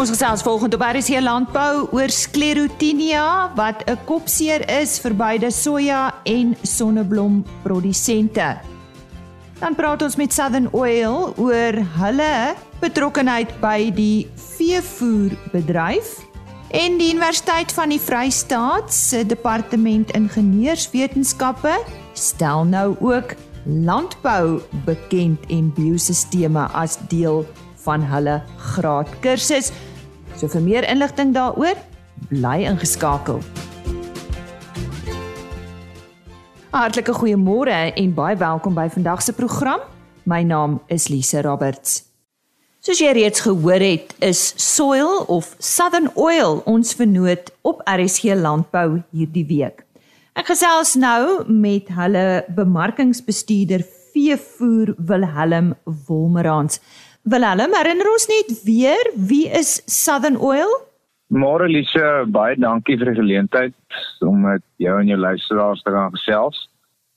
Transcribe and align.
Ons 0.00 0.08
gesels 0.14 0.40
volgende 0.40 0.78
op 0.78 0.82
RC 0.96 1.18
Landbou 1.20 1.82
oor 1.92 2.08
sklerotinia 2.08 3.50
wat 3.52 3.82
'n 3.84 3.98
kopseer 4.08 4.64
is 4.80 4.98
vir 4.98 5.12
beide 5.12 5.50
soja 5.50 6.14
en 6.24 6.56
sonneblom 6.62 7.44
produsente. 7.62 8.56
Dan 9.60 9.74
praat 9.74 10.02
ons 10.02 10.16
met 10.16 10.32
Southern 10.32 10.68
Oil 10.72 11.34
oor 11.36 11.74
hulle 12.00 12.54
betrokkeheid 12.80 13.60
by 13.60 13.90
die 13.92 14.26
veevoerbedryf 14.56 16.24
en 16.70 16.96
die 16.98 17.12
Universiteit 17.12 17.72
van 17.72 17.88
die 17.88 18.00
Vrystaat 18.00 18.92
se 18.92 19.26
Departement 19.26 20.10
Ingenieurswetenskappe 20.10 21.76
stel 22.14 22.64
nou 22.64 22.96
ook 23.00 23.34
landbou 23.64 24.62
bekend 24.86 25.38
en 25.50 25.72
biosisteme 25.74 26.68
as 26.72 26.96
deel 27.08 27.44
van 27.84 28.02
hulle 28.02 28.42
graadkursus. 28.56 29.72
So 30.40 30.48
vir 30.48 30.62
meer 30.64 30.84
inligting 30.88 31.34
daaroor, 31.36 31.76
bly 32.30 32.62
ingeskakel. 32.64 33.42
Hartlike 36.72 37.12
goeiemôre 37.12 37.74
en 37.92 38.14
baie 38.16 38.38
welkom 38.40 38.72
by 38.72 38.86
vandag 38.88 39.20
se 39.20 39.34
program. 39.36 39.84
My 40.24 40.40
naam 40.40 40.78
is 40.88 41.10
Lise 41.12 41.42
Roberts. 41.44 42.06
Soos 42.80 43.02
jy 43.04 43.12
reeds 43.12 43.44
gehoor 43.44 43.84
het, 43.84 44.14
is 44.24 44.40
Soil 44.56 45.26
of 45.28 45.52
Southern 45.60 46.08
Oil 46.16 46.62
ons 46.64 46.94
vernoot 46.96 47.52
op 47.60 47.84
RSG 47.84 48.32
Landbou 48.40 49.02
hierdie 49.12 49.44
week. 49.44 49.84
Ek 50.32 50.48
gesels 50.48 50.94
nou 50.96 51.44
met 51.52 51.92
hulle 51.92 52.46
bemarkingsbestuurder 52.56 53.84
veevoer 54.14 54.94
Wilhelm 54.96 55.74
Wolmerans. 56.08 56.80
Wilhelm, 57.28 57.74
herinner 57.76 58.08
ons 58.08 58.24
net 58.30 58.48
weer 58.64 59.10
wie 59.28 59.44
is 59.52 59.82
Southern 59.84 60.38
Oil? 60.40 60.70
Môre 61.28 61.68
Lise, 61.68 62.24
baie 62.32 62.56
dankie 62.56 62.96
vir 62.96 63.12
die 63.12 63.20
geleentheid 63.20 63.74
om 64.24 64.40
met 64.46 64.64
jou 64.80 64.94
en 64.96 65.10
jou 65.10 65.18
luisteraars 65.20 65.84
te 65.84 65.92
gaan 65.92 66.14
gesels. 66.16 66.64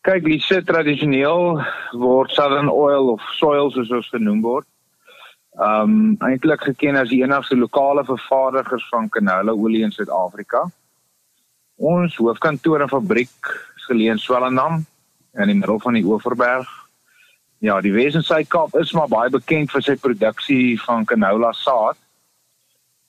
Kyk, 0.04 0.28
Lise, 0.28 0.60
tradisioneel 0.68 1.64
word 1.96 2.36
Southern 2.36 2.68
Oil 2.68 3.14
of 3.16 3.24
Soil 3.40 3.72
soos 3.72 3.96
ons 3.96 4.12
genoem 4.12 4.44
word, 4.44 4.68
um 5.56 6.18
eintlik 6.28 6.68
geken 6.68 7.00
as 7.00 7.10
die 7.14 7.24
enigste 7.24 7.56
lokale 7.56 8.04
vervaardigers 8.04 8.86
van 8.92 9.08
canola 9.08 9.56
olie 9.56 9.86
in 9.88 9.96
Suid-Afrika. 9.96 10.66
Ons 11.80 12.20
hoofkantoor 12.20 12.84
en 12.84 12.92
fabriek 12.92 13.56
is 13.80 13.88
geleë 13.88 14.18
in 14.18 14.22
Swellendam 14.22 14.84
in 15.40 15.50
die 15.50 15.58
middel 15.58 15.80
van 15.80 15.96
die 15.96 16.04
Oeverberg 16.04 16.83
Ja, 17.64 17.78
die 17.80 17.94
Wesensuidkaap 17.96 18.74
is 18.76 18.92
maar 18.92 19.08
baie 19.08 19.32
bekend 19.32 19.72
vir 19.72 19.84
sy 19.86 19.94
produksie 19.96 20.76
van 20.84 21.06
canola 21.08 21.54
saad. 21.56 21.96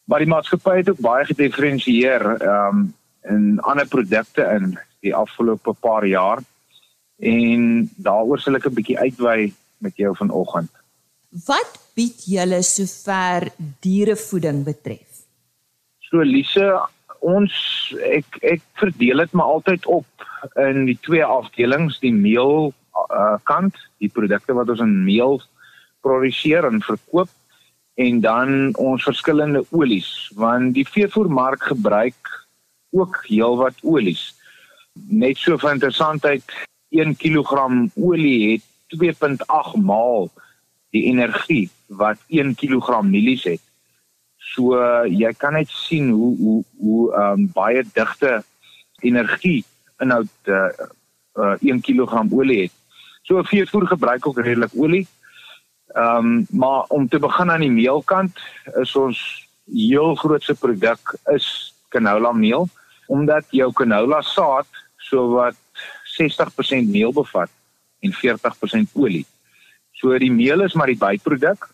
Maar 0.06 0.22
die 0.22 0.30
maatskappy 0.30 0.76
het 0.76 0.90
ook 0.92 1.00
baie 1.02 1.24
gedifferensieer 1.26 2.22
um 2.38 2.84
in 3.24 3.56
ander 3.64 3.88
produkte 3.88 4.44
in 4.52 4.74
die 5.02 5.14
afgelope 5.16 5.72
paar 5.80 6.06
jaar. 6.06 6.42
En 7.18 7.88
daaroor 7.96 8.38
sal 8.38 8.60
ek 8.60 8.68
'n 8.70 8.74
bietjie 8.78 8.98
uitwy 8.98 9.52
met 9.78 9.96
jou 9.96 10.14
vanoggend. 10.14 10.70
Wat 11.46 11.72
bied 11.96 12.22
julle 12.24 12.62
sover 12.62 13.50
dierevoeding 13.80 14.62
betref? 14.64 15.24
So 15.98 16.22
Lise, 16.22 16.78
ons 17.18 17.54
ek 17.98 18.38
ek 18.42 18.62
verdeel 18.78 19.18
dit 19.24 19.32
maar 19.32 19.50
altyd 19.58 19.86
op 19.86 20.06
in 20.54 20.84
die 20.84 20.98
twee 21.00 21.24
afdelings, 21.24 21.98
die 21.98 22.14
meel 22.14 22.72
uh, 23.14 23.38
kant, 23.48 23.78
die 24.02 24.10
produkte 24.12 24.56
wat 24.58 24.70
ons 24.74 24.82
in 24.84 25.04
meel 25.06 25.40
produseer 26.04 26.66
en 26.68 26.82
verkoop 26.82 27.30
en 27.94 28.20
dan 28.20 28.54
ons 28.82 29.06
verskillende 29.06 29.62
olies 29.70 30.10
want 30.34 30.74
die 30.74 30.86
veevoermark 30.88 31.70
gebruik 31.70 32.30
ook 32.94 33.20
heelwat 33.28 33.78
olies. 33.82 34.32
Net 34.94 35.38
so 35.38 35.58
van 35.58 35.78
interessantheid 35.78 36.42
1 36.94 37.16
kg 37.18 37.66
olie 37.94 38.38
het 38.52 38.64
2.8 38.94 39.78
maal 39.82 40.28
die 40.94 41.06
energie 41.10 41.68
wat 41.86 42.18
1 42.30 42.54
kg 42.54 43.02
mielies 43.02 43.46
het. 43.48 43.62
So 44.54 44.78
jy 45.10 45.32
kan 45.38 45.56
net 45.58 45.70
sien 45.70 46.10
hoe 46.14 46.34
hoe 46.38 46.58
hoe 46.78 47.00
um, 47.18 47.48
baie 47.54 47.82
digte 47.94 48.42
energie 49.02 49.64
inhoud 50.02 50.50
uh, 50.50 50.70
uh, 51.38 51.56
1 51.60 51.82
kg 51.82 52.26
olie 52.30 52.62
het. 52.66 52.74
So 53.24 53.42
veevoer 53.42 53.86
gebruik 53.86 54.26
ook 54.26 54.38
redelik 54.38 54.74
olie. 54.76 55.06
Ehm 55.94 56.16
um, 56.16 56.46
maar 56.50 56.82
om 56.88 57.08
te 57.08 57.18
begin 57.18 57.50
aan 57.50 57.60
die 57.60 57.70
meelkant 57.70 58.38
is 58.80 58.96
ons 58.96 59.18
heel 59.64 60.14
grootste 60.14 60.54
produk 60.54 61.14
is 61.32 61.74
canola 61.88 62.32
meel 62.32 62.68
omdat 63.06 63.44
jou 63.50 63.72
canola 63.72 64.20
saad 64.20 64.66
so 64.96 65.28
wat 65.28 65.56
60% 66.20 66.88
meel 66.88 67.12
bevat 67.12 67.50
en 68.00 68.12
40% 68.12 68.92
olie. 68.92 69.26
So 69.92 70.18
die 70.18 70.32
meel 70.32 70.60
is 70.60 70.74
maar 70.74 70.92
die 70.92 71.00
byproduk 71.00 71.68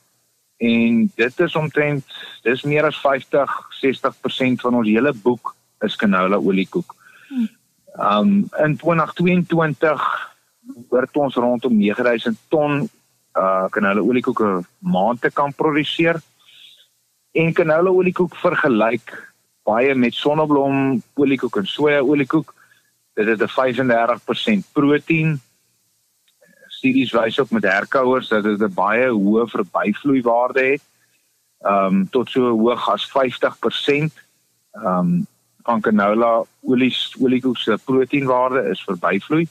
en 0.56 1.10
dit 1.16 1.40
is 1.40 1.56
omtrent 1.56 2.04
dis 2.46 2.62
meer 2.62 2.86
as 2.86 3.00
50 3.00 3.58
60% 3.82 4.62
van 4.62 4.74
ons 4.74 4.88
hele 4.88 5.12
boek 5.12 5.54
is 5.80 5.96
canola 5.96 6.36
oliekoek. 6.36 6.94
Hm. 7.28 7.46
Ehm 7.98 8.18
um, 8.18 8.48
in 8.64 8.76
2022 8.76 10.29
behoort 10.74 11.16
ons 11.16 11.34
rondom 11.34 11.76
9000 11.76 12.38
ton 12.48 12.88
uh 13.38 13.66
canola 13.70 14.00
oliekoek 14.00 14.40
'n 14.40 14.66
maand 14.78 15.20
te 15.20 15.30
kan 15.30 15.52
produseer. 15.54 16.20
En 17.32 17.52
canola 17.52 17.90
oliekoek 17.90 18.34
vergelyk 18.36 19.12
baie 19.62 19.94
met 19.94 20.14
sonneblom 20.14 21.02
oliekoek 21.14 21.56
en 21.56 21.66
soja 21.66 22.00
oliekoek. 22.00 22.54
Dit 23.14 23.26
het 23.26 23.42
'n 23.42 23.48
35% 23.48 24.64
proteïen. 24.72 25.40
Studies 26.66 27.12
wys 27.12 27.40
ook 27.40 27.50
met 27.50 27.62
herkouers 27.62 28.28
dat 28.28 28.42
dit 28.42 28.60
'n 28.60 28.74
baie 28.74 29.08
hoë 29.08 29.46
verbyvloeiwaarde 29.46 30.64
het. 30.64 30.82
Ehm 31.60 31.94
um, 31.94 32.08
tot 32.10 32.30
so 32.30 32.40
hoog 32.58 32.88
as 32.88 33.10
50%. 33.10 34.12
Ehm 34.72 34.86
um, 34.86 35.26
van 35.62 35.80
canola 35.80 36.42
olie 36.60 36.96
oliekoek 37.20 37.56
se 37.56 37.78
proteïenwaarde 37.84 38.68
is 38.70 38.82
verbyvloei. 38.82 39.48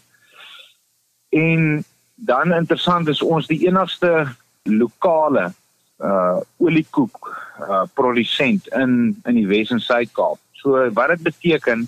En 1.29 1.83
dan 2.15 2.53
interessant 2.53 3.07
is 3.07 3.21
ons 3.21 3.47
die 3.47 3.61
enigste 3.67 4.27
lokale 4.63 5.51
uh 5.99 6.39
oliekoek 6.57 7.29
uh 7.59 7.83
produsent 7.93 8.67
in 8.67 9.21
in 9.27 9.35
die 9.35 9.47
Wes 9.47 9.71
en 9.71 9.81
Suid-Kaap. 9.83 10.39
So 10.51 10.91
wat 10.93 11.15
dit 11.15 11.21
beteken 11.21 11.87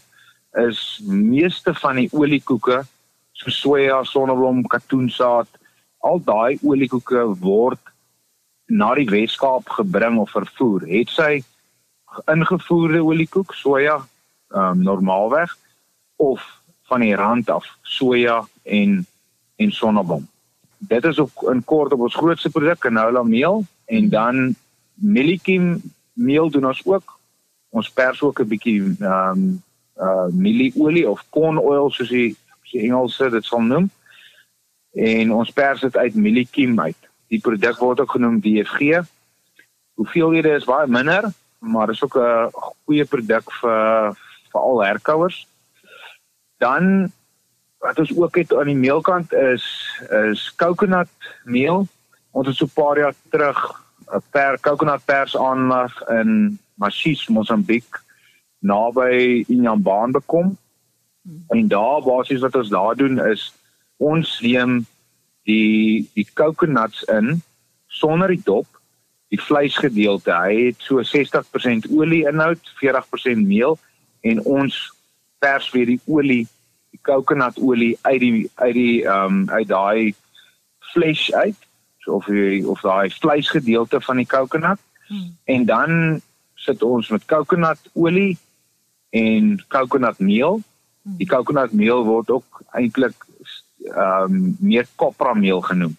is 0.60 1.02
meeste 1.06 1.74
van 1.74 1.96
die 1.96 2.10
oliekoeke 2.12 2.84
so 3.32 3.50
soja, 3.50 4.04
sonneblom, 4.04 4.66
katoensaad, 4.70 5.48
al 6.06 6.22
daai 6.26 6.60
oliekoeke 6.62 7.24
word 7.42 7.80
na 8.72 8.94
die 8.96 9.08
Weskaap 9.10 9.70
gebring 9.78 10.20
of 10.22 10.32
vervoer. 10.36 10.86
Het 10.88 11.12
sy 11.12 11.32
ingevoerde 12.32 13.04
oliekoek 13.04 13.54
soja 13.56 14.02
um 14.52 14.82
normaalweg 14.84 15.54
of 16.20 16.44
van 16.92 17.04
die 17.06 17.16
rand 17.16 17.50
af 17.50 17.68
soja 17.88 18.42
en 18.64 19.06
en 19.62 19.72
sonneblom. 19.72 20.28
Dit 20.78 21.06
is 21.06 21.20
ook 21.20 21.44
in 21.54 21.64
kort 21.64 21.94
op 21.94 22.00
ons 22.08 22.16
grootste 22.16 22.50
produk 22.50 22.80
canola 22.80 23.24
meel 23.24 23.64
en 23.86 24.10
dan 24.10 24.56
mieliekiem 24.94 25.82
meel 26.14 26.50
doen 26.50 26.66
ons 26.66 26.82
ook. 26.86 27.20
Ons 27.70 27.90
pers 27.90 28.22
ook 28.22 28.42
'n 28.42 28.48
bietjie 28.48 28.82
ehm 29.00 29.38
um, 29.38 29.64
uh 29.98 30.28
mielieolie 30.34 31.10
of 31.10 31.24
corn 31.30 31.58
oil 31.58 31.92
soos 31.92 32.10
die, 32.10 32.36
die 32.72 32.82
Engelse 32.82 33.30
dit 33.30 33.46
sal 33.46 33.62
noem. 33.62 33.90
En 34.94 35.32
ons 35.32 35.52
pers 35.52 35.82
dit 35.82 35.98
uit 35.98 36.16
mieliekiem 36.16 36.80
uit. 36.80 36.98
Die 37.28 37.40
produk 37.40 37.78
word 37.78 38.00
ook 38.00 38.12
genoem 38.12 38.42
DFG. 38.42 39.06
Hoeveelhede 39.94 40.56
is 40.56 40.66
baie 40.66 40.88
minder, 40.88 41.32
maar 41.60 41.90
is 41.90 42.04
ook 42.04 42.18
'n 42.18 42.50
goeie 42.52 43.06
produk 43.06 43.52
vir 43.52 44.16
vir 44.52 44.62
al 44.62 44.84
herkouers. 44.84 45.48
Dan 46.58 47.12
wat 47.82 48.00
ons 48.00 48.14
ook 48.18 48.36
het 48.36 48.54
aan 48.54 48.70
die 48.70 48.78
meelkant 48.78 49.34
is 49.34 49.66
is 50.10 50.54
coconut 50.56 51.10
meel. 51.44 51.88
Ons 52.32 52.48
het 52.48 52.56
so 52.56 52.66
'n 52.66 52.78
paar 52.78 52.98
jaar 52.98 53.16
terug 53.30 53.60
'n 54.14 54.24
per 54.32 54.60
coconut 54.60 55.06
pers 55.06 55.38
aanlag 55.38 56.02
in 56.08 56.60
Machis 56.74 57.28
Mosambiek 57.28 58.02
naby 58.60 59.44
Injambaan 59.48 60.12
bekom. 60.12 60.58
En 61.48 61.68
daar 61.68 62.02
basies 62.02 62.42
wat 62.42 62.56
ons 62.56 62.70
daar 62.70 62.96
doen 62.96 63.20
is 63.26 63.54
ons 63.98 64.40
neem 64.40 64.86
die 65.44 66.10
die 66.14 66.28
coconuts 66.34 67.04
in 67.04 67.42
sonder 67.88 68.28
die 68.28 68.42
dop, 68.44 68.68
die 69.28 69.42
vleisgedeelte. 69.42 70.32
Hy 70.32 70.66
het 70.66 70.76
so 70.78 71.02
60% 71.04 71.90
olie 71.90 72.28
inhoud, 72.28 72.74
40% 72.82 73.46
meel 73.46 73.80
en 74.22 74.44
ons 74.44 74.94
pers 75.40 75.72
weer 75.72 75.86
die 75.86 76.02
olie 76.06 76.48
die 76.92 77.00
kokonaolie 77.02 77.98
uit 78.02 78.20
die 78.20 78.52
uit 78.56 78.74
die 78.74 79.06
ehm 79.06 79.42
um, 79.42 79.50
uit 79.50 79.68
daai 79.68 80.14
flesh 80.94 81.32
uit 81.32 81.58
so 82.04 82.20
of 82.20 82.26
die, 82.26 82.68
of 82.68 82.82
daai 82.82 83.10
vleisgedeelte 83.10 84.02
van 84.02 84.22
die 84.22 84.28
kokonat 84.28 84.80
hmm. 85.08 85.36
en 85.44 85.66
dan 85.66 86.22
sit 86.56 86.84
ons 86.84 87.10
met 87.10 87.26
kokonaolie 87.26 88.38
en 89.12 89.58
kokonatmeel. 89.68 90.62
Die 91.18 91.28
kokonatmeel 91.28 92.04
word 92.06 92.30
ook 92.30 92.62
eintlik 92.78 93.26
ehm 93.82 94.36
um, 94.36 94.58
meer 94.60 94.86
koprameel 94.96 95.62
genoem. 95.66 95.96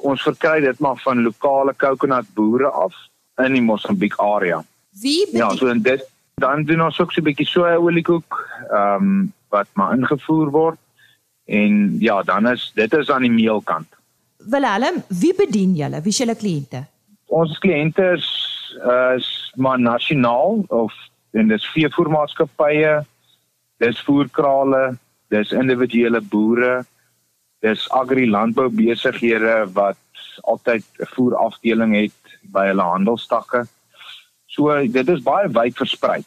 Ons 0.00 0.22
verkry 0.24 0.60
dit 0.64 0.78
maar 0.80 0.96
van 1.04 1.22
lokale 1.22 1.74
kokonatboere 1.76 2.70
af 2.70 2.96
in 3.44 3.52
die 3.52 3.62
Mosambiek 3.62 4.16
area. 4.18 4.62
Wie 5.02 5.28
Ja, 5.36 5.50
so 5.56 5.68
en 5.68 5.82
dit 5.82 6.06
dan 6.40 6.64
doen 6.64 6.80
ons 6.82 7.00
ook 7.00 7.12
so 7.12 7.20
'n 7.20 7.24
bietjie 7.24 7.46
sojaoliekoek 7.46 8.48
ehm 8.70 9.04
um, 9.04 9.32
wat 9.50 9.68
maar 9.78 9.96
ingevoer 9.96 10.50
word. 10.50 10.78
En 11.44 11.96
ja, 12.00 12.22
dan 12.22 12.48
is 12.48 12.70
dit 12.74 12.92
is 12.94 13.10
aan 13.10 13.26
die 13.26 13.30
meelkant. 13.30 13.88
Willem, 14.36 15.02
wie 15.08 15.34
bedien 15.34 15.74
julle? 15.74 16.00
Wie 16.00 16.14
is 16.14 16.18
julle 16.22 16.36
kliënte? 16.38 16.84
Ons 17.26 17.58
kliënte 17.58 18.12
is 18.16 18.28
is 19.14 19.52
maar 19.58 19.80
nasionaal 19.80 20.64
of 20.68 20.94
en 21.30 21.48
dis 21.50 21.66
veevoermaatskappye, 21.74 23.00
dis 23.82 24.02
voerkrale, 24.06 24.96
dis 25.30 25.52
individuele 25.54 26.20
boere, 26.20 26.84
dis 27.62 27.86
agri 27.94 28.26
landboubesighede 28.30 29.56
wat 29.74 29.98
altyd 30.42 30.84
'n 30.98 31.10
voerafdeling 31.14 31.94
het 31.94 32.38
by 32.42 32.66
hulle 32.66 32.82
handelstakke. 32.82 33.66
So 34.46 34.86
dit 34.86 35.08
is 35.08 35.22
baie 35.22 35.48
wyd 35.48 35.76
versprei. 35.76 36.24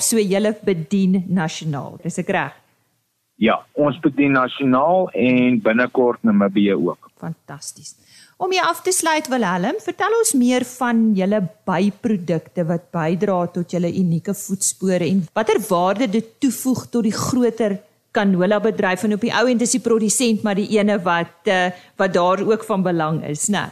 So 0.00 0.18
julle 0.18 0.54
bedien 0.64 1.24
nasionaal. 1.28 1.98
Dis 2.02 2.18
ek 2.22 2.32
reg? 2.36 2.56
Ja, 3.40 3.56
ons 3.72 3.96
bedien 4.04 4.34
nasionaal 4.36 5.08
en 5.16 5.60
binnekort 5.64 6.24
Namibië 6.28 6.74
ook. 6.76 7.08
Fantasties. 7.20 7.96
Om 8.40 8.52
jy 8.56 8.62
af 8.64 8.78
te 8.80 8.92
sluit 8.92 9.26
Willem, 9.28 9.76
vertel 9.84 10.14
ons 10.16 10.30
meer 10.36 10.64
van 10.64 11.00
julle 11.16 11.42
byprodukte 11.68 12.64
wat 12.68 12.86
bydra 12.92 13.42
tot 13.52 13.72
julle 13.72 13.90
unieke 13.92 14.32
voetspore 14.36 15.04
en 15.04 15.22
watter 15.36 15.60
waarde 15.68 16.08
dit 16.08 16.30
toevoeg 16.40 16.86
tot 16.88 17.04
die 17.04 17.16
groter 17.16 17.76
canola 18.16 18.60
bedryf 18.64 19.04
en 19.04 19.16
op 19.18 19.26
die 19.26 19.32
ou 19.36 19.44
end 19.48 19.60
is 19.64 19.76
die 19.76 19.82
produsent 19.84 20.40
maar 20.44 20.56
die 20.56 20.70
ene 20.78 20.96
wat 21.04 21.52
uh, 21.52 21.68
wat 22.00 22.16
daar 22.16 22.40
ook 22.44 22.64
van 22.64 22.82
belang 22.82 23.20
is, 23.28 23.48
né? 23.52 23.68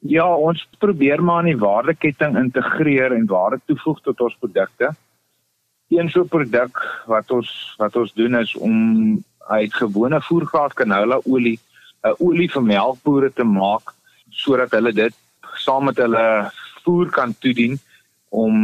Ja, 0.00 0.28
ons 0.28 0.60
probeer 0.80 1.20
maar 1.24 1.44
in 1.44 1.54
die 1.54 1.60
waardeketting 1.60 2.36
integreer 2.40 3.12
en 3.16 3.26
waarde 3.28 3.60
toevoeg 3.68 4.00
tot 4.04 4.20
ons 4.28 4.36
produkte. 4.40 4.92
Een 5.90 6.10
so 6.10 6.22
produk 6.22 6.78
wat 7.10 7.30
ons 7.34 7.50
wat 7.78 7.96
ons 7.98 8.12
doen 8.14 8.36
is 8.38 8.54
om 8.54 8.76
uit 9.50 9.74
gewone 9.74 10.20
voergraad 10.22 10.74
canola 10.78 11.18
olie 11.24 11.58
'n 12.06 12.14
olie 12.18 12.48
vir 12.50 12.62
melkbore 12.62 13.30
te 13.32 13.44
maak 13.44 13.90
sodat 14.30 14.70
hulle 14.70 14.92
dit 14.92 15.14
saam 15.64 15.84
met 15.84 15.96
hulle 15.96 16.50
voer 16.84 17.10
kan 17.10 17.34
toedien 17.38 17.78
om 18.28 18.54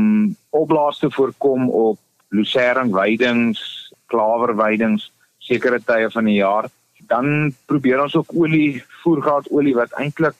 opblaas 0.50 0.98
te 0.98 1.10
voorkom 1.10 1.70
op 1.70 1.98
lucerne 2.28 2.94
weidings, 2.94 3.60
klawerweidings 4.06 5.10
sekere 5.38 5.80
tye 5.82 6.10
van 6.10 6.24
die 6.24 6.38
jaar. 6.38 6.70
Dan 7.06 7.54
probeer 7.66 8.02
ons 8.02 8.16
ook 8.16 8.34
olie 8.34 8.82
voergraad 9.02 9.50
olie 9.50 9.74
wat 9.74 9.92
eintlik 9.98 10.38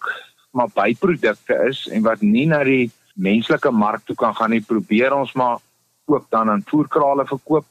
maar 0.51 0.71
byprodukte 0.75 1.55
is 1.69 1.89
en 1.89 2.03
wat 2.03 2.21
nie 2.21 2.47
na 2.47 2.63
die 2.65 2.91
menslike 3.15 3.71
mark 3.71 4.07
toe 4.07 4.17
kan 4.17 4.35
gaan 4.35 4.51
nie, 4.51 4.63
probeer 4.63 5.15
ons 5.15 5.33
maar 5.33 5.59
ook 6.07 6.27
dan 6.31 6.51
aan 6.51 6.65
voerkrale 6.67 7.27
verkoop 7.27 7.67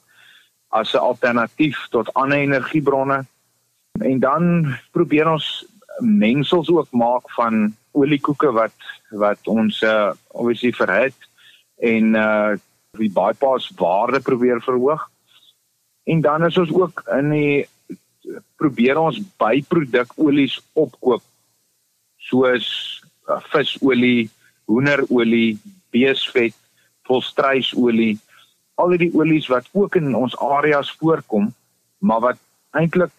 as 0.68 0.94
'n 0.94 0.98
alternatief 0.98 1.88
tot 1.90 2.14
ander 2.14 2.38
energiebronne. 2.38 3.26
En 4.00 4.20
dan 4.20 4.76
probeer 4.92 5.30
ons 5.30 5.66
mengsels 6.00 6.70
ook 6.70 6.92
maak 6.92 7.32
van 7.32 7.76
oliekoeke 7.92 8.52
wat 8.52 8.76
wat 9.10 9.48
ons 9.48 9.82
uh 9.82 10.12
obviously 10.28 10.72
verhit 10.72 11.16
en 11.80 12.16
uh 12.16 12.54
die 12.98 13.12
bypass 13.12 13.72
waarde 13.76 14.20
probeer 14.20 14.62
verhoog. 14.62 15.10
En 16.04 16.22
dan 16.22 16.46
is 16.46 16.58
ons 16.58 16.72
ook 16.72 17.04
in 17.12 17.30
die 17.30 17.68
probeer 18.56 18.98
ons 18.98 19.20
byproduk 19.38 20.14
olies 20.16 20.60
opkoop 20.74 21.24
soos 22.18 22.68
uh, 23.30 23.40
visolie, 23.52 24.30
hoenderolie, 24.66 25.58
beesvet, 25.94 26.56
volstruisolie, 27.06 28.18
al 28.76 28.98
die 28.98 29.12
olies 29.14 29.48
wat 29.48 29.68
ook 29.72 29.96
in 29.96 30.16
ons 30.16 30.36
areas 30.38 30.92
voorkom, 31.00 31.54
maar 31.98 32.20
wat 32.20 32.42
eintlik 32.72 33.14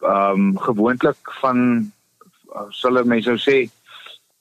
ehm 0.00 0.48
um, 0.48 0.58
gewoonlik 0.58 1.32
van 1.40 1.58
uh, 2.54 2.68
sal 2.70 3.04
mense 3.04 3.28
sou 3.28 3.38
sê 3.40 3.70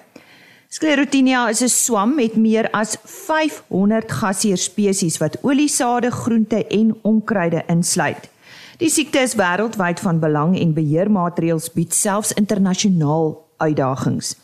Sklerotinia 0.70 1.48
is 1.50 1.64
'n 1.64 1.70
swam 1.70 2.14
met 2.16 2.36
meer 2.36 2.70
as 2.70 2.98
500 3.04 4.12
gasheer 4.12 4.58
spesies 4.58 5.18
wat 5.18 5.38
oliesade, 5.42 6.12
groente 6.12 6.68
en 6.68 6.94
onkruide 7.02 7.64
insluit. 7.68 8.30
Die 8.78 8.90
siekte 8.90 9.20
is 9.20 9.36
wêreldwyd 9.36 10.00
van 10.00 10.20
belang 10.20 10.60
en 10.60 10.74
beheermaatreëls 10.74 11.74
bied 11.74 11.94
selfs 11.94 12.34
internasionaal 12.34 13.48
uitdagings. 13.58 14.36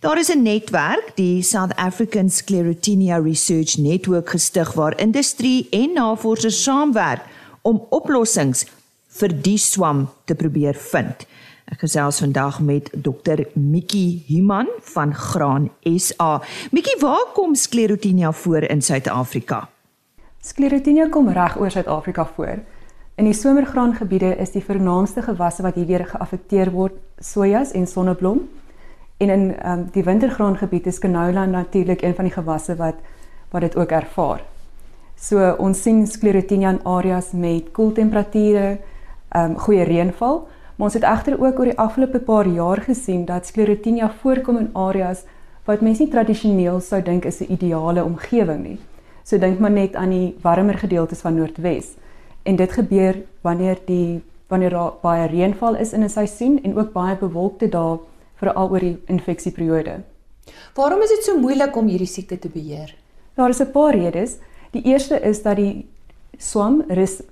Daar 0.00 0.18
is 0.18 0.28
'n 0.28 0.42
netwerk, 0.42 1.12
die 1.14 1.42
South 1.42 1.74
African 1.76 2.30
Sclerotinia 2.30 3.16
Research 3.16 3.78
Network 3.78 4.28
gestig 4.28 4.72
waar 4.72 5.00
industrie 5.00 5.66
en 5.70 5.92
navorsers 5.92 6.62
saamwerk 6.62 7.31
om 7.62 7.82
oplossings 7.94 8.66
vir 9.18 9.34
die 9.44 9.58
swam 9.60 10.06
te 10.24 10.34
probeer 10.34 10.78
vind. 10.90 11.26
Ek 11.72 11.84
gesels 11.84 12.18
vandag 12.20 12.58
met 12.60 12.90
Dr. 12.92 13.44
Mikkie 13.54 14.24
Human 14.28 14.68
van 14.92 15.14
Graan 15.14 15.70
SA. 15.84 16.42
Mikkie, 16.72 16.98
waar 17.00 17.30
kom 17.36 17.54
sklerotinia 17.54 18.32
voor 18.32 18.66
in 18.68 18.82
Suid-Afrika? 18.82 19.68
Sklerotinia 20.42 21.08
kom 21.08 21.30
reg 21.32 21.56
oor 21.60 21.70
Suid-Afrika 21.70 22.26
voor. 22.34 22.58
In 23.14 23.28
die 23.28 23.36
somergraangebiede 23.36 24.34
is 24.42 24.52
die 24.52 24.64
vernaamste 24.64 25.22
gewasse 25.22 25.62
wat 25.62 25.78
hierdeur 25.78 26.06
geaffekteer 26.10 26.72
word 26.74 26.98
sojas 27.20 27.72
en 27.76 27.86
sonneblom. 27.86 28.42
En 29.22 29.30
in 29.30 29.44
um, 29.62 29.84
die 29.94 30.04
wintergraangebied 30.04 30.86
is 30.90 30.98
canola 30.98 31.44
natuurlik 31.46 32.02
een 32.02 32.14
van 32.14 32.26
die 32.28 32.34
gewasse 32.34 32.76
wat 32.76 32.98
wat 33.52 33.60
dit 33.60 33.76
ook 33.76 33.90
ervaar. 33.92 34.40
So 35.22 35.38
ons 35.62 35.78
sien 35.78 36.00
sklerotinia 36.10 36.72
in 36.74 36.80
areas 36.88 37.30
met 37.32 37.68
koel 37.76 37.92
temperature, 37.94 38.80
um 39.38 39.54
goeie 39.54 39.84
reënval, 39.86 40.40
maar 40.74 40.88
ons 40.88 40.96
het 40.98 41.06
egter 41.06 41.36
ook 41.38 41.60
oor 41.60 41.70
die 41.70 41.78
afgelope 41.78 42.18
paar 42.26 42.48
jaar 42.50 42.82
gesien 42.82 43.22
dat 43.28 43.46
sklerotinia 43.46 44.10
voorkom 44.22 44.58
in 44.58 44.72
areas 44.74 45.22
wat 45.68 45.84
mense 45.86 46.02
nie 46.02 46.10
tradisioneel 46.10 46.80
sou 46.82 47.00
dink 47.02 47.24
is 47.24 47.40
'n 47.40 47.52
ideale 47.54 48.04
omgewing 48.04 48.62
nie. 48.62 48.78
So 49.22 49.38
dink 49.38 49.60
maar 49.60 49.70
net 49.70 49.94
aan 49.94 50.10
die 50.10 50.34
warmer 50.42 50.78
gedeeltes 50.78 51.20
van 51.20 51.36
Noordwes. 51.36 51.94
En 52.42 52.56
dit 52.56 52.72
gebeur 52.72 53.22
wanneer 53.42 53.78
die 53.86 54.22
wanneer 54.48 54.70
daar 54.70 54.92
baie 55.02 55.28
reënval 55.28 55.76
is 55.76 55.92
in 55.92 56.02
'n 56.02 56.08
seisoen 56.08 56.60
en 56.64 56.76
ook 56.78 56.92
baie 56.92 57.16
bewolkte 57.16 57.68
dae 57.68 57.98
veral 58.34 58.70
oor 58.70 58.80
die 58.80 58.98
infeksieperiode. 59.06 60.02
Waarom 60.74 61.02
is 61.02 61.08
dit 61.08 61.24
so 61.24 61.38
moeilik 61.38 61.76
om 61.76 61.86
hierdie 61.86 62.06
siekte 62.06 62.38
te 62.38 62.48
beheer? 62.48 62.94
Daar 63.34 63.48
is 63.48 63.60
'n 63.60 63.70
paar 63.70 63.94
redes. 63.94 64.38
Die 64.72 64.82
eerste 64.88 65.20
is 65.20 65.42
dat 65.42 65.56
die 65.56 65.84
swam 66.38 66.82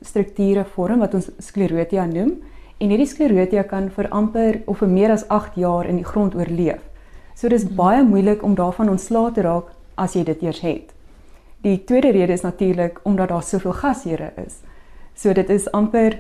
strukture 0.02 0.64
vorm 0.74 1.00
wat 1.00 1.14
ons 1.16 1.30
sklerotia 1.40 2.04
noem 2.06 2.34
en 2.78 2.92
hierdie 2.92 3.08
sklerotia 3.08 3.64
kan 3.68 3.88
vir 3.90 4.08
amper 4.12 4.60
of 4.66 4.82
vir 4.82 4.88
meer 4.88 5.12
as 5.14 5.24
8 5.28 5.56
jaar 5.56 5.88
in 5.88 5.96
die 5.96 6.04
grond 6.04 6.36
oorleef. 6.36 6.82
So 7.34 7.48
dis 7.48 7.64
hmm. 7.64 7.76
baie 7.76 8.02
moeilik 8.04 8.42
om 8.44 8.54
daarvan 8.54 8.92
ontslae 8.92 9.32
te 9.32 9.44
raak 9.46 9.72
as 9.96 10.16
jy 10.16 10.24
dit 10.28 10.42
eers 10.42 10.60
het. 10.60 10.92
Die 11.64 11.78
tweede 11.84 12.12
rede 12.12 12.36
is 12.36 12.44
natuurlik 12.44 13.00
omdat 13.04 13.32
daar 13.32 13.42
soveel 13.42 13.72
gasheure 13.72 14.32
is. 14.44 14.60
So 15.16 15.32
dit 15.32 15.48
is 15.50 15.68
amper 15.72 16.18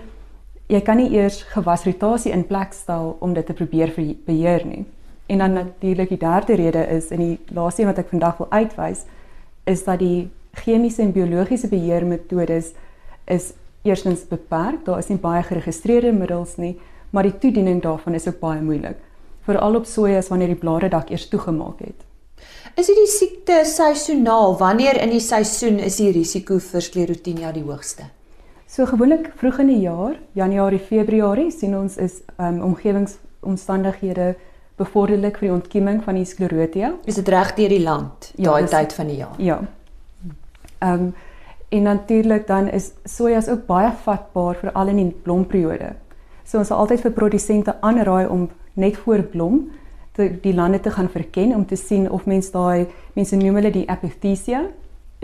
jy 0.70 0.80
kan 0.86 1.00
nie 1.00 1.10
eers 1.12 1.42
gewasrotasie 1.52 2.32
in 2.32 2.46
plek 2.48 2.72
stel 2.72 3.16
om 3.20 3.34
dit 3.34 3.46
te 3.46 3.56
probeer 3.56 3.92
beheer 4.26 4.64
nie. 4.64 4.84
En 5.28 5.38
dan 5.38 5.52
natuurlik 5.52 6.08
die 6.08 6.18
derde 6.18 6.54
rede 6.54 6.86
is 6.96 7.10
in 7.10 7.20
die 7.20 7.38
laaste 7.52 7.82
een 7.82 7.92
wat 7.92 7.98
ek 7.98 8.08
vandag 8.08 8.38
wil 8.38 8.50
uitwys 8.50 9.04
is 9.68 9.84
dat 9.84 10.00
die 10.00 10.30
chemiese 10.52 11.02
en 11.02 11.12
biologiese 11.12 11.68
beheermetodes 11.68 12.72
is 13.24 13.52
eerstens 13.82 14.26
beperk. 14.28 14.84
Daar 14.84 14.98
is 14.98 15.08
nie 15.08 15.18
baie 15.18 15.42
geregistreerde 15.42 16.12
middels 16.12 16.56
nie, 16.56 16.76
maar 17.10 17.26
die 17.26 17.38
toediening 17.38 17.82
daarvan 17.82 18.14
is 18.14 18.28
ook 18.28 18.40
baie 18.40 18.62
moeilik. 18.62 18.98
Veral 19.46 19.74
op 19.74 19.86
sojas 19.86 20.28
wanneer 20.28 20.52
die 20.52 20.60
blare 20.60 20.88
dak 20.88 21.10
eers 21.10 21.28
toegemaak 21.28 21.80
het. 21.80 22.06
Is 22.78 22.88
hierdie 22.88 23.08
siekte 23.10 23.60
seisoonaal? 23.66 24.56
Wanneer 24.60 25.00
in 25.02 25.10
die 25.12 25.20
seisoen 25.20 25.80
is 25.82 25.98
die 26.00 26.12
risiko 26.14 26.58
vir 26.62 26.84
sklerotinia 26.84 27.52
die 27.52 27.64
hoogste? 27.66 28.06
So 28.70 28.86
gewoonlik 28.86 29.32
vroeg 29.40 29.58
in 29.64 29.72
die 29.72 29.80
jaar, 29.82 30.14
Januarie, 30.38 30.78
Februarie, 30.78 31.50
sien 31.50 31.74
ons 31.74 31.96
is 31.98 32.20
um, 32.38 32.60
omgewingsomstandighede 32.68 34.36
bevorderlik 34.78 35.40
vir 35.40 35.48
die 35.48 35.54
ontkieming 35.56 35.98
van 36.04 36.20
die 36.20 36.28
sklerotia. 36.28 36.94
Is 37.10 37.18
dit 37.18 37.28
reg 37.34 37.50
deur 37.58 37.74
die 37.74 37.82
land 37.82 38.30
ja, 38.36 38.52
daai 38.52 38.70
tyd 38.70 38.94
van 38.96 39.10
die 39.10 39.18
jaar? 39.18 39.34
Ja. 39.42 39.58
Ehm 40.80 40.92
um, 40.92 41.14
en 41.70 41.82
natuurlik 41.82 42.46
dan 42.46 42.68
is 42.68 42.92
sojas 43.04 43.48
ook 43.48 43.66
baie 43.66 43.92
vatbaar 44.02 44.56
vir 44.58 44.72
al 44.72 44.88
in 44.88 44.96
die 44.96 45.10
blomperiode. 45.22 45.92
So 46.44 46.58
ons 46.58 46.66
sal 46.66 46.80
altyd 46.82 47.04
vir 47.04 47.12
produsente 47.14 47.76
aanraai 47.80 48.26
om 48.26 48.48
net 48.74 48.96
voor 48.96 49.22
blom 49.22 49.68
te 50.12 50.26
die 50.42 50.54
lande 50.54 50.80
te 50.80 50.90
gaan 50.90 51.08
verken 51.08 51.54
om 51.54 51.66
te 51.66 51.76
sien 51.76 52.10
of 52.10 52.26
mens 52.26 52.50
daai 52.50 52.88
mense 53.14 53.36
noem 53.36 53.60
hulle 53.60 53.70
die 53.70 53.86
epithesia 53.86 54.64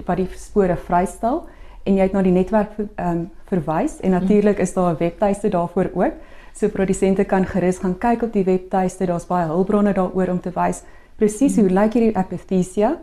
wat 0.06 0.20
die 0.20 0.28
spore 0.38 0.76
vrystel 0.76 1.42
en 1.84 1.98
jy 1.98 2.06
het 2.06 2.14
na 2.14 2.22
die 2.22 2.34
netwerk 2.34 2.78
ehm 2.78 3.10
um, 3.10 3.26
verwys 3.46 4.00
en 4.02 4.10
natuurlik 4.10 4.58
is 4.58 4.74
daar 4.74 4.92
'n 4.92 4.98
webtuiste 4.98 5.48
daarvoor 5.48 5.90
ook. 5.94 6.14
So 6.54 6.68
produsente 6.68 7.24
kan 7.24 7.46
gerus 7.46 7.78
gaan 7.78 7.98
kyk 7.98 8.22
op 8.22 8.32
die 8.32 8.44
webtuiste. 8.44 9.06
Daar's 9.06 9.26
baie 9.26 9.46
hulpbronne 9.46 9.92
daaroor 9.92 10.28
om 10.28 10.40
te 10.40 10.50
wys 10.54 10.82
presies 11.16 11.56
hoe 11.56 11.70
lyk 11.70 11.92
hierdie 11.92 12.16
epithesia 12.18 12.98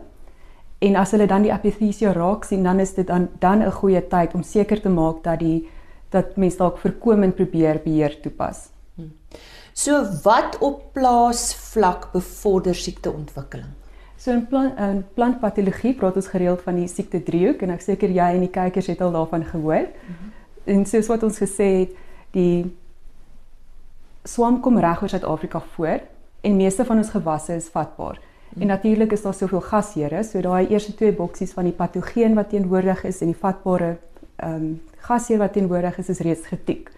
En 0.84 0.96
as 1.00 1.14
hulle 1.14 1.26
dan 1.30 1.44
die 1.46 1.52
epithesia 1.52 2.12
raak 2.12 2.44
sien, 2.44 2.64
dan 2.66 2.80
is 2.82 2.94
dit 2.96 3.06
dan 3.06 3.28
dan 3.40 3.62
'n 3.62 3.70
goeie 3.80 4.02
tyd 4.08 4.34
om 4.34 4.42
seker 4.42 4.80
te 4.80 4.88
maak 4.88 5.22
dat 5.24 5.38
die 5.38 5.68
dat 6.10 6.36
mense 6.36 6.56
dalk 6.56 6.78
voorkomend 6.78 7.34
probeer 7.34 7.80
beheer 7.84 8.20
toepas. 8.20 8.68
Hmm. 8.94 9.12
So 9.72 10.04
wat 10.22 10.58
op 10.58 10.92
plaasvlak 10.92 12.12
bevorder 12.12 12.74
siekteontwikkeling? 12.74 13.72
So 14.16 14.30
in 14.30 14.46
plant 14.46 14.78
in 14.78 15.04
plantpatologie 15.14 15.94
praat 15.94 16.16
ons 16.16 16.30
gereeld 16.32 16.62
van 16.62 16.78
die 16.78 16.88
siekte 16.88 17.22
driehoek 17.22 17.62
en 17.62 17.70
ek 17.74 17.82
seker 17.82 18.08
jy 18.08 18.28
en 18.36 18.40
die 18.40 18.52
kykers 18.54 18.86
het 18.86 19.00
al 19.00 19.12
daarvan 19.12 19.44
gehoor. 19.44 19.88
Mm 19.90 20.14
-hmm. 20.14 20.32
En 20.64 20.86
soos 20.86 21.06
wat 21.06 21.22
ons 21.22 21.38
gesê 21.38 21.66
het, 21.80 21.90
die 22.30 22.76
swam 24.24 24.60
kom 24.60 24.78
reg 24.78 25.02
oor 25.02 25.08
Suid-Afrika 25.08 25.60
voor 25.74 26.00
en 26.40 26.56
meeste 26.56 26.84
van 26.84 26.96
ons 26.96 27.10
gewasse 27.10 27.54
is 27.54 27.68
vatbaar. 27.68 28.20
En 28.58 28.66
natuurlik 28.66 29.12
is 29.12 29.22
daar 29.22 29.34
soveel 29.34 29.60
gasheure, 29.60 30.22
so 30.22 30.40
daai 30.40 30.66
eerste 30.68 30.94
twee 30.94 31.12
boksies 31.12 31.52
van 31.52 31.64
die 31.64 31.72
patogeen 31.72 32.34
wat 32.34 32.48
teenwoordig 32.48 33.04
is 33.04 33.20
en 33.20 33.32
die 33.32 33.40
vatbare 33.40 33.96
ehm 34.36 34.54
um, 34.54 34.82
gasheer 35.04 35.38
wat 35.38 35.52
teenwoordig 35.52 35.98
is, 35.98 36.08
is 36.08 36.18
reeds 36.18 36.46
getik. 36.46 36.90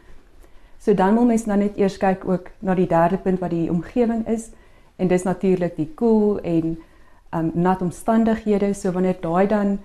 So 0.78 0.94
dan 0.94 1.14
moet 1.14 1.26
mens 1.26 1.44
nou 1.46 1.58
net 1.58 1.76
eers 1.76 1.96
kyk 1.98 2.28
ook 2.28 2.50
na 2.58 2.74
die 2.74 2.86
derde 2.86 3.16
punt 3.16 3.40
wat 3.40 3.50
die 3.50 3.70
omgewing 3.70 4.26
is 4.28 4.50
en 4.96 5.08
dis 5.08 5.22
natuurlik 5.22 5.76
die 5.76 5.88
koel 5.94 6.38
en 6.40 6.78
ehm 7.30 7.44
um, 7.44 7.50
nat 7.54 7.82
omstandighede. 7.82 8.74
So 8.74 8.92
wanneer 8.92 9.16
daai 9.20 9.46
dan 9.46 9.78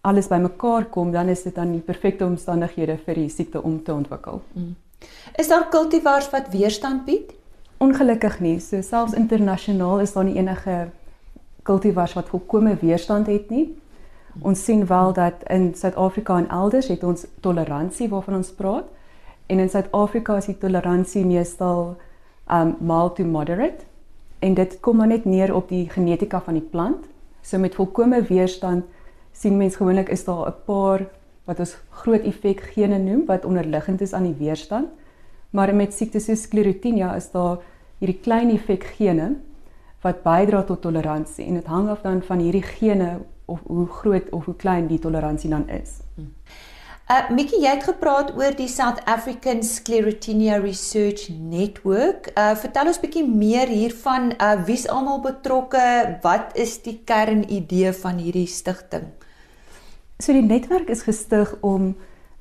alles 0.00 0.28
bymekaar 0.28 0.84
kom, 0.84 1.12
dan 1.12 1.28
is 1.28 1.42
dit 1.42 1.54
dan 1.54 1.72
die 1.72 1.80
perfekte 1.80 2.24
omstandighede 2.24 2.98
vir 3.04 3.14
die 3.14 3.28
siekte 3.28 3.62
om 3.62 3.82
te 3.82 3.94
ontwikkel. 3.94 4.42
Mm. 4.52 4.74
Is 5.36 5.48
daar 5.48 5.68
kultivars 5.68 6.30
wat 6.30 6.48
weerstand 6.50 7.04
bied? 7.04 7.32
Ongelukkig 7.78 8.40
nie. 8.40 8.60
So 8.60 8.80
selfs 8.80 9.12
internasionaal 9.12 10.00
is 10.00 10.12
daar 10.12 10.24
nie 10.24 10.36
enige 10.36 10.88
kultivars 11.62 12.14
wat 12.16 12.28
volkomme 12.28 12.76
weerstand 12.80 13.26
het 13.26 13.50
nie. 13.50 13.66
Ons 14.40 14.64
sien 14.64 14.86
wel 14.86 15.12
dat 15.12 15.42
in 15.52 15.74
Suid-Afrika 15.74 16.36
en 16.38 16.48
elders 16.48 16.88
het 16.88 17.04
ons 17.04 17.26
toleransie 17.40 18.08
waarvan 18.08 18.34
ons 18.34 18.52
praat. 18.52 18.88
En 19.46 19.58
in 19.58 19.68
Suid-Afrika 19.68 20.36
is 20.36 20.48
die 20.50 20.58
toleransie 20.58 21.24
meestal 21.24 21.96
um 22.52 22.76
mild 22.80 23.16
to 23.16 23.24
moderate. 23.24 23.84
En 24.38 24.54
dit 24.54 24.80
kom 24.80 24.96
maar 24.96 25.06
net 25.06 25.24
neer 25.24 25.54
op 25.54 25.68
die 25.68 25.88
genetika 25.90 26.40
van 26.40 26.54
die 26.54 26.68
plant. 26.70 27.04
So 27.42 27.58
met 27.58 27.74
volkomme 27.74 28.22
weerstand 28.22 28.84
sien 29.32 29.56
mens 29.56 29.76
gewoonlik 29.76 30.08
is 30.08 30.24
daar 30.24 30.48
'n 30.48 30.54
paar 30.64 31.06
wat 31.44 31.58
ons 31.58 31.76
groot 31.90 32.22
effek 32.22 32.60
gene 32.60 32.98
noem 32.98 33.26
wat 33.26 33.44
onderliggend 33.44 34.00
is 34.00 34.12
aan 34.12 34.22
die 34.22 34.38
weerstand. 34.38 34.88
Maar 35.50 35.74
met 35.74 35.94
siektes 35.94 36.26
soos 36.28 36.42
sklerotinia 36.42 37.14
is 37.16 37.30
daar 37.30 37.60
hierdie 38.00 38.20
klein 38.20 38.50
effek 38.54 38.84
gene 38.96 39.36
wat 40.04 40.22
bydra 40.22 40.62
tot 40.66 40.82
toleransie 40.84 41.46
en 41.46 41.58
dit 41.58 41.66
hang 41.70 41.88
af 41.88 42.02
dan 42.04 42.22
van 42.22 42.42
hierdie 42.42 42.64
gene 42.66 43.18
of 43.46 43.62
hoe 43.66 43.86
groot 44.00 44.30
of 44.30 44.44
hoe 44.44 44.56
klein 44.56 44.86
die 44.90 44.98
toleransie 44.98 45.50
dan 45.50 45.68
is. 45.68 46.00
Uh 47.06 47.28
Mikkie, 47.30 47.60
jy 47.62 47.70
het 47.76 47.84
gepraat 47.86 48.32
oor 48.34 48.54
die 48.58 48.66
South 48.66 48.98
African 49.06 49.62
Sclerotinia 49.62 50.56
Research 50.58 51.28
Network. 51.30 52.32
Uh 52.34 52.56
vertel 52.58 52.90
ons 52.90 52.98
bietjie 52.98 53.22
meer 53.26 53.70
hiervan. 53.70 54.32
Uh 54.42 54.56
wie's 54.66 54.88
almal 54.90 55.20
betrokke? 55.22 56.18
Wat 56.24 56.58
is 56.58 56.80
die 56.82 56.98
kernidee 57.06 57.92
van 57.94 58.18
hierdie 58.18 58.48
stigting? 58.50 59.06
So 60.18 60.34
die 60.34 60.42
netwerk 60.42 60.90
is 60.90 61.04
gestig 61.06 61.54
om 61.60 61.92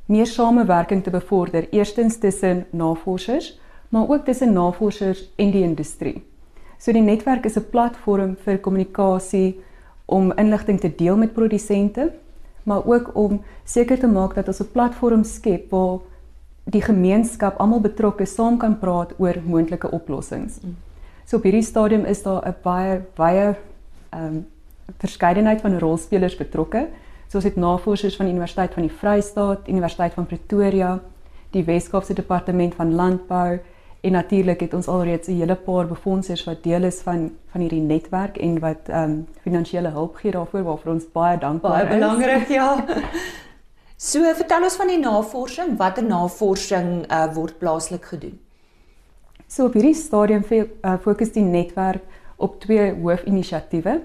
meer 0.05 0.25
samewerking 0.25 1.03
te 1.03 1.09
bevorder, 1.09 1.67
eerstens 1.69 2.17
tussen 2.17 2.65
navorsers, 2.69 3.59
maar 3.89 4.09
ook 4.09 4.25
tussen 4.25 4.53
navorsers 4.53 5.29
en 5.35 5.51
die 5.51 5.63
industrie. 5.63 6.23
So 6.77 6.91
die 6.91 7.01
netwerk 7.01 7.45
is 7.45 7.57
'n 7.57 7.69
platform 7.69 8.35
vir 8.35 8.57
kommunikasie 8.57 9.59
om 10.05 10.31
inligting 10.37 10.79
te 10.79 10.95
deel 10.95 11.17
met 11.17 11.33
produsente, 11.33 12.11
maar 12.63 12.85
ook 12.85 13.11
om 13.13 13.41
seker 13.63 13.99
te 13.99 14.07
maak 14.07 14.35
dat 14.35 14.47
ons 14.47 14.59
'n 14.59 14.71
platform 14.71 15.23
skep 15.23 15.69
waar 15.71 15.99
die 16.63 16.81
gemeenskap 16.81 17.57
almal 17.57 17.81
betrokke 17.81 18.25
saam 18.25 18.57
kan 18.57 18.79
praat 18.79 19.13
oor 19.17 19.35
moontlike 19.45 19.91
oplossings. 19.91 20.59
So 21.25 21.37
op 21.37 21.43
hierdie 21.43 21.63
stadium 21.63 22.05
is 22.05 22.23
daar 22.23 22.47
'n 22.47 22.55
baie 22.61 23.01
baie 23.15 23.55
ehm 24.09 24.25
um, 24.25 24.45
verskeidenheid 24.97 25.61
van 25.61 25.79
rolspelers 25.79 26.37
betrokke 26.37 26.87
soos 27.27 27.43
dit 27.43 27.55
navorsers 27.55 28.15
van 28.15 28.25
die 28.25 28.33
Universiteit 28.33 28.73
van 28.73 28.87
die 28.87 28.97
Vrystaat, 28.99 29.67
Universiteit 29.67 30.13
van 30.13 30.25
Pretoria, 30.25 30.99
die 31.51 31.63
Weskaapse 31.63 32.13
Departement 32.13 32.75
van 32.75 32.93
Landbou 32.95 33.59
en 34.05 34.11
natuurlik 34.11 34.59
het 34.59 34.73
ons 34.73 34.87
alreeds 34.87 35.27
'n 35.27 35.39
hele 35.39 35.55
paar 35.55 35.87
befondsers 35.87 36.43
wat 36.43 36.63
deel 36.63 36.83
is 36.83 37.01
van 37.01 37.31
van 37.51 37.61
hierdie 37.61 37.81
netwerk 37.81 38.37
en 38.37 38.59
wat 38.59 38.89
ehm 38.89 39.03
um, 39.03 39.27
finansiële 39.41 39.89
hulp 39.89 40.15
gee 40.15 40.31
daarvoor 40.31 40.63
waarvoor 40.63 40.93
ons 40.93 41.11
baie 41.11 41.37
dankbaar 41.37 41.71
baie 41.71 41.83
is. 41.83 41.89
Baie 41.89 41.99
belangrik, 41.99 42.47
ja. 42.47 42.85
So, 43.97 44.33
vertel 44.33 44.63
ons 44.63 44.75
van 44.75 44.87
die 44.87 44.99
navorsing, 44.99 45.77
watter 45.77 46.03
navorsing 46.03 47.05
uh, 47.11 47.33
word 47.33 47.57
plaaslik 47.57 48.05
gedoen? 48.05 48.39
So 49.47 49.69
op 49.69 49.73
hierdie 49.77 49.95
stadium 49.95 50.43
uh, 50.51 50.97
fokus 51.01 51.31
die 51.31 51.43
netwerk 51.43 52.03
op 52.35 52.59
twee 52.59 52.89
hoofinisiatiewe. 52.93 54.01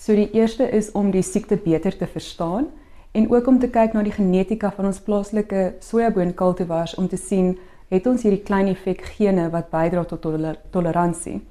So 0.00 0.14
die 0.16 0.30
eerste 0.32 0.64
is 0.64 0.86
om 0.96 1.10
die 1.12 1.20
siekte 1.20 1.58
beter 1.60 1.92
te 1.92 2.06
verstaan 2.08 2.70
en 3.12 3.26
ook 3.30 3.46
om 3.50 3.58
te 3.60 3.68
kyk 3.68 3.92
na 3.92 4.00
die 4.06 4.14
genetika 4.14 4.70
van 4.72 4.86
ons 4.88 5.00
plaaslike 5.04 5.64
sojaboonkultivars 5.84 6.94
om 6.96 7.08
te 7.08 7.18
sien 7.20 7.50
het 7.92 8.08
ons 8.08 8.24
hierdie 8.24 8.40
klein 8.46 8.70
effek 8.72 9.04
gene 9.18 9.50
wat 9.52 9.68
bydra 9.68 10.06
tot 10.08 10.22
toler 10.24 10.56
toleransie. 10.72 11.42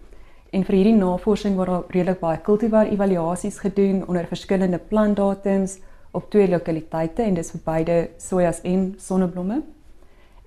En 0.49 0.65
vir 0.65 0.79
hierdie 0.79 0.95
navorsing 0.97 1.59
word 1.61 1.73
daar 1.75 1.93
redelik 1.93 2.23
baie 2.23 2.41
kultivar 2.49 2.89
evaluasies 2.89 3.61
gedoen 3.61 4.01
onder 4.07 4.25
verskillende 4.33 4.81
plantdatums 4.81 5.77
op 6.17 6.31
twee 6.33 6.49
lokaliteite 6.49 7.29
en 7.29 7.37
dis 7.37 7.53
vir 7.53 7.65
beide 7.69 8.01
sojas 8.17 8.65
en 8.65 8.95
sonneblomme. 8.97 9.61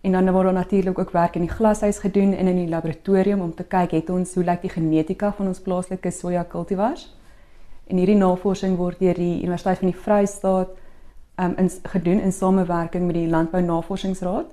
En 0.02 0.18
dan 0.18 0.34
word 0.34 0.50
daar 0.50 0.58
natuurlik 0.58 0.98
ook 0.98 1.14
werk 1.14 1.38
in 1.38 1.46
die 1.46 1.54
glashuis 1.54 2.02
gedoen 2.02 2.34
en 2.34 2.50
in 2.50 2.64
die 2.64 2.68
laboratorium 2.68 3.46
om 3.46 3.54
te 3.54 3.62
kyk 3.62 3.94
het 4.00 4.10
ons 4.10 4.34
hoe 4.34 4.48
lyk 4.50 4.66
die 4.66 4.74
genetika 4.74 5.36
van 5.38 5.54
ons 5.54 5.62
plaaslike 5.62 6.10
soja 6.10 6.42
kultivars. 6.42 7.12
En 7.86 7.96
hierdie 7.96 8.16
navorsing 8.16 8.76
word 8.76 8.98
deur 8.98 9.14
die 9.14 9.42
Universiteit 9.42 9.78
van 9.78 9.90
die 9.90 9.98
Vrystaat 9.98 10.68
um 11.40 11.54
in 11.56 11.70
gedoen 11.82 12.20
in 12.20 12.32
samewerking 12.32 13.06
met 13.06 13.14
die 13.14 13.28
Landbou 13.28 13.62
Navorsingsraad 13.62 14.46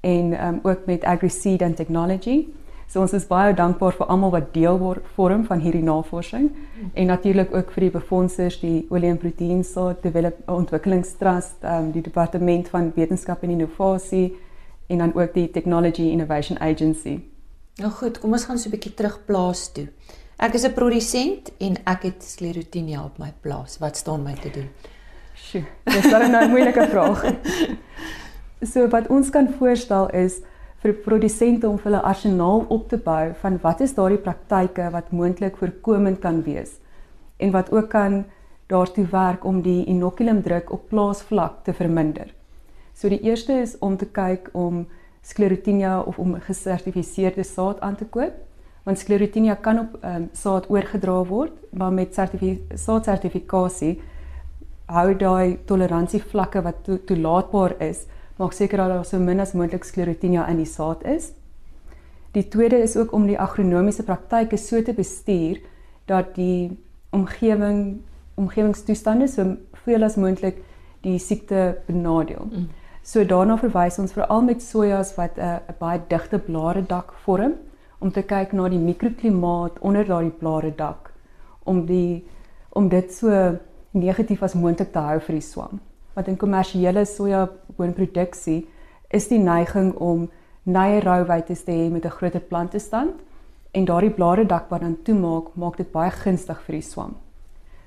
en 0.00 0.46
um 0.46 0.60
ook 0.62 0.86
met 0.86 1.04
AgriSeed 1.04 1.62
and 1.62 1.76
Technology. 1.76 2.46
So 2.86 3.00
ons 3.02 3.12
is 3.12 3.26
baie 3.26 3.54
dankbaar 3.54 3.96
vir 3.98 4.06
almal 4.06 4.30
wat 4.30 4.52
deel 4.54 4.78
word 4.78 5.06
vorm 5.16 5.42
van 5.48 5.60
hierdie 5.60 5.82
navorsing 5.82 6.50
en 6.94 7.06
natuurlik 7.10 7.54
ook 7.54 7.72
vir 7.74 7.88
die 7.88 7.90
befondsers, 7.90 8.60
die 8.62 8.86
Olie 8.90 9.10
en 9.10 9.18
Proteïen 9.18 9.64
Saad 9.66 10.02
Develop 10.06 10.38
Ontwikkelingstrust, 10.46 11.64
um, 11.66 11.90
die 11.92 12.02
Departement 12.02 12.68
van 12.70 12.92
Wetenskap 12.94 13.42
en 13.42 13.56
Innovasie 13.56 14.36
en 14.86 15.02
dan 15.02 15.14
ook 15.14 15.34
die 15.34 15.50
Technology 15.50 16.12
Innovation 16.12 16.58
Agency. 16.58 17.18
Nou 17.82 17.90
goed, 17.90 18.20
kom 18.22 18.32
ons 18.32 18.46
gaan 18.46 18.58
so 18.58 18.68
'n 18.68 18.72
bietjie 18.72 18.94
terug 18.94 19.18
plaas 19.26 19.72
toe. 19.72 19.88
Ek 20.36 20.52
is 20.52 20.64
'n 20.64 20.74
produsent 20.74 21.48
en 21.58 21.76
ek 21.86 22.02
het 22.02 22.22
sklerotinia 22.22 23.04
op 23.04 23.18
my 23.18 23.32
plaas. 23.40 23.78
Wat 23.78 23.96
staan 23.96 24.22
my 24.22 24.34
te 24.34 24.50
doen? 24.50 24.68
Sjoe, 25.34 25.64
dis 25.84 26.10
dan 26.10 26.30
nou 26.30 26.44
'n 26.44 26.50
moeilike 26.50 26.88
vraag. 26.88 27.24
so 28.72 28.88
wat 28.88 29.08
ons 29.08 29.30
kan 29.30 29.48
voorstel 29.48 30.10
is 30.10 30.40
vir 30.82 30.92
produsente 30.92 31.68
om 31.68 31.78
hulle 31.82 32.02
arsenaal 32.02 32.66
op 32.68 32.88
te 32.88 32.96
bou 32.96 33.32
van 33.40 33.58
wat 33.62 33.80
is 33.80 33.94
daardie 33.94 34.18
praktyke 34.18 34.90
wat 34.90 35.10
moontlik 35.10 35.56
voorkomend 35.56 36.18
kan 36.18 36.42
wees 36.42 36.70
en 37.36 37.50
wat 37.50 37.72
ook 37.72 37.88
kan 37.88 38.24
daartoe 38.66 39.06
werk 39.10 39.44
om 39.44 39.62
die 39.62 39.84
inokulumdruk 39.84 40.72
op 40.72 40.88
plaasvlak 40.88 41.64
te 41.64 41.72
verminder. 41.72 42.34
So 42.92 43.08
die 43.08 43.20
eerste 43.20 43.52
is 43.52 43.78
om 43.78 43.96
te 43.96 44.06
kyk 44.06 44.48
om 44.52 44.86
sklerotinia 45.22 46.00
of 46.00 46.18
om 46.18 46.40
gesertifiseerde 46.40 47.42
saad 47.42 47.80
aan 47.80 47.96
te 47.96 48.04
koop 48.04 48.45
want 48.86 48.98
sklerotinia 48.98 49.56
kan 49.60 49.78
op 49.82 49.96
um, 50.04 50.28
saad 50.32 50.70
oorgedra 50.70 51.24
word 51.26 51.52
maar 51.70 51.92
met 51.92 52.14
saadsertifikasie 52.14 53.96
hou 54.86 55.08
daai 55.18 55.58
toleransievlakke 55.66 56.62
wat 56.62 56.84
to 56.86 56.98
toelaatbaar 57.08 57.74
is 57.82 58.06
maak 58.36 58.52
seker 58.52 58.78
dat 58.82 58.92
daar 58.92 59.04
so 59.04 59.18
min 59.18 59.40
as 59.40 59.54
moontlik 59.56 59.84
sklerotinia 59.84 60.46
in 60.50 60.60
die 60.60 60.68
saad 60.68 61.04
is. 61.08 61.32
Die 62.36 62.44
tweede 62.52 62.76
is 62.84 62.96
ook 62.96 63.12
om 63.16 63.26
die 63.26 63.38
agronomiese 63.40 64.04
praktyke 64.04 64.58
so 64.60 64.82
te 64.82 64.92
bestuur 64.92 65.62
dat 66.06 66.34
die 66.36 66.76
omgewing 67.16 68.02
omgewingstoestande 68.36 69.28
so 69.32 69.56
veel 69.86 70.04
as 70.04 70.18
moontlik 70.20 70.58
die 71.00 71.18
siekte 71.18 71.78
benadeel. 71.86 72.50
Mm. 72.50 72.66
So 73.02 73.24
daarna 73.24 73.56
verwys 73.56 73.96
ons 73.98 74.12
veral 74.12 74.42
met 74.44 74.62
sojas 74.62 75.14
wat 75.16 75.38
'n 75.38 75.40
uh, 75.40 75.56
baie 75.78 76.00
digte 76.08 76.38
blare 76.38 76.82
dak 76.82 77.12
vorm 77.24 77.54
om 77.98 78.10
te 78.12 78.22
kyk 78.22 78.52
na 78.52 78.68
die 78.68 78.78
mikroklimaat 78.78 79.78
onder 79.80 80.04
daardie 80.04 80.34
blare 80.40 80.72
dak 80.76 81.12
om 81.64 81.86
die 81.86 82.24
om 82.70 82.88
dit 82.88 83.12
so 83.12 83.56
negatief 83.92 84.42
as 84.42 84.54
moontlik 84.54 84.92
te 84.92 84.98
hou 84.98 85.18
vir 85.20 85.38
die 85.38 85.48
swam 85.50 85.80
want 86.14 86.28
in 86.28 86.36
kommersiële 86.40 87.04
sojaboonproduksie 87.04 88.66
is 89.08 89.28
die 89.28 89.38
neiging 89.38 89.92
om 90.00 90.28
nye 90.66 91.00
rouwyte 91.00 91.54
te 91.54 91.72
hê 91.72 91.90
met 91.90 92.04
'n 92.04 92.16
groter 92.18 92.40
plantestand 92.40 93.14
en 93.72 93.84
daardie 93.84 94.10
blare 94.10 94.46
dak 94.46 94.70
wat 94.70 94.80
dan 94.80 94.96
toemaak, 95.02 95.54
maak 95.54 95.76
dit 95.76 95.92
baie 95.92 96.10
gunstig 96.10 96.60
vir 96.66 96.72
die 96.72 96.82
swam. 96.82 97.14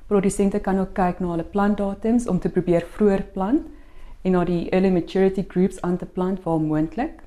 Produsente 0.08 0.60
kan 0.60 0.80
ook 0.80 0.94
kyk 0.94 1.20
na 1.20 1.32
hulle 1.34 1.44
plantdatums 1.44 2.28
om 2.28 2.40
te 2.40 2.50
probeer 2.50 2.86
vroeër 2.96 3.24
plant 3.34 3.66
en 4.24 4.32
na 4.32 4.44
die 4.46 4.70
early 4.70 4.92
maturity 4.92 5.46
groups 5.48 5.82
aan 5.82 5.98
te 5.98 6.06
plant 6.06 6.44
waar 6.44 6.60
moontlik. 6.60 7.22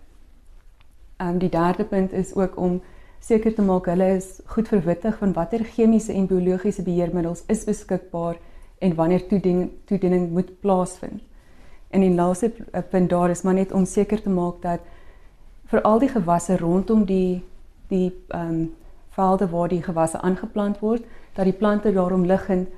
Ehm, 1.22 1.38
die 1.38 1.48
derde 1.48 1.84
punt 1.84 2.12
is 2.12 2.34
ook 2.34 2.56
om 2.56 2.80
seker 3.18 3.54
te 3.54 3.62
maak 3.62 3.86
hulle 3.86 4.08
is 4.16 4.40
goed 4.46 4.68
verwittig 4.68 5.18
van 5.18 5.32
watter 5.32 5.64
chemiese 5.64 6.12
en 6.12 6.26
biologiese 6.26 6.82
beheermiddels 6.82 7.44
is 7.46 7.64
beskikbaar 7.64 8.38
en 8.78 8.94
wanneer 8.94 9.26
toediening 9.26 9.70
toediening 9.84 10.30
moet 10.30 10.50
plaasvind. 10.60 11.22
En 11.90 12.00
die 12.00 12.14
laaste 12.14 12.50
punt 12.90 13.10
daar 13.10 13.30
is 13.30 13.42
maar 13.42 13.54
net 13.54 13.72
om 13.72 13.84
seker 13.84 14.22
te 14.22 14.30
maak 14.30 14.62
dat 14.62 14.80
vir 15.70 15.82
al 15.82 15.98
die 15.98 16.10
gewasse 16.10 16.56
rondom 16.56 17.04
die 17.04 17.42
die 17.88 18.08
ehm 18.28 18.48
um, 18.48 18.70
velde 19.12 19.48
waar 19.48 19.68
die 19.68 19.82
gewasse 19.82 20.20
aangeplant 20.20 20.78
word, 20.80 21.02
dat 21.36 21.44
die 21.44 21.52
plante 21.52 21.92
daarom 21.92 22.24
liggend 22.24 22.68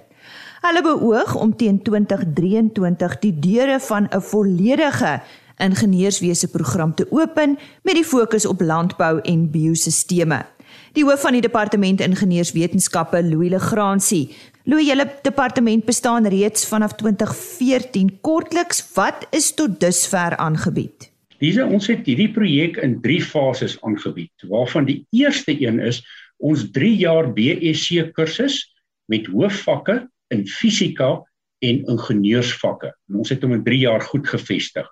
Hulle 0.63 0.79
beoog 0.79 1.33
om 1.35 1.49
teen 1.59 1.81
2023 1.83 3.17
die 3.19 3.31
deure 3.45 3.79
van 3.83 4.05
'n 4.07 4.21
volledige 4.21 5.21
ingenieurswese 5.57 6.47
program 6.47 6.95
te 6.95 7.05
open 7.11 7.57
met 7.83 7.95
die 7.95 8.05
fokus 8.05 8.45
op 8.45 8.61
landbou 8.61 9.19
en 9.21 9.51
biosisteme. 9.51 10.45
Die 10.93 11.03
hoof 11.03 11.21
van 11.21 11.31
die 11.31 11.41
departement 11.41 11.99
ingenieurswetenskappe, 11.99 13.23
Louis 13.23 13.49
Legrandsie, 13.49 14.35
Louis, 14.63 14.87
julle 14.87 15.11
departement 15.21 15.85
bestaan 15.85 16.27
reeds 16.27 16.65
vanaf 16.67 16.95
2014. 16.95 18.17
Kortliks, 18.21 18.93
wat 18.93 19.27
is 19.31 19.53
tot 19.53 19.79
dusver 19.79 20.37
aangebied? 20.37 21.11
Diese 21.37 21.65
ons 21.65 21.87
het 21.87 22.05
hierdie 22.05 22.31
projek 22.31 22.77
in 22.77 23.01
3 23.01 23.21
fases 23.21 23.81
aangebied, 23.81 24.31
waarvan 24.47 24.85
die 24.85 25.05
eerste 25.09 25.61
een 25.61 25.79
is 25.79 26.05
ons 26.37 26.71
3 26.71 26.95
jaar 26.95 27.33
BSc 27.33 28.13
kursus 28.13 28.73
met 29.05 29.27
hoofvakke 29.27 30.07
in 30.31 30.45
fisika 30.47 31.15
en 31.63 31.83
ingenieursvakke. 31.87 32.91
En 33.09 33.21
ons 33.23 33.31
het 33.31 33.43
hom 33.43 33.55
in 33.57 33.63
3 33.63 33.79
jaar 33.79 34.01
goed 34.01 34.27
gevestig. 34.27 34.87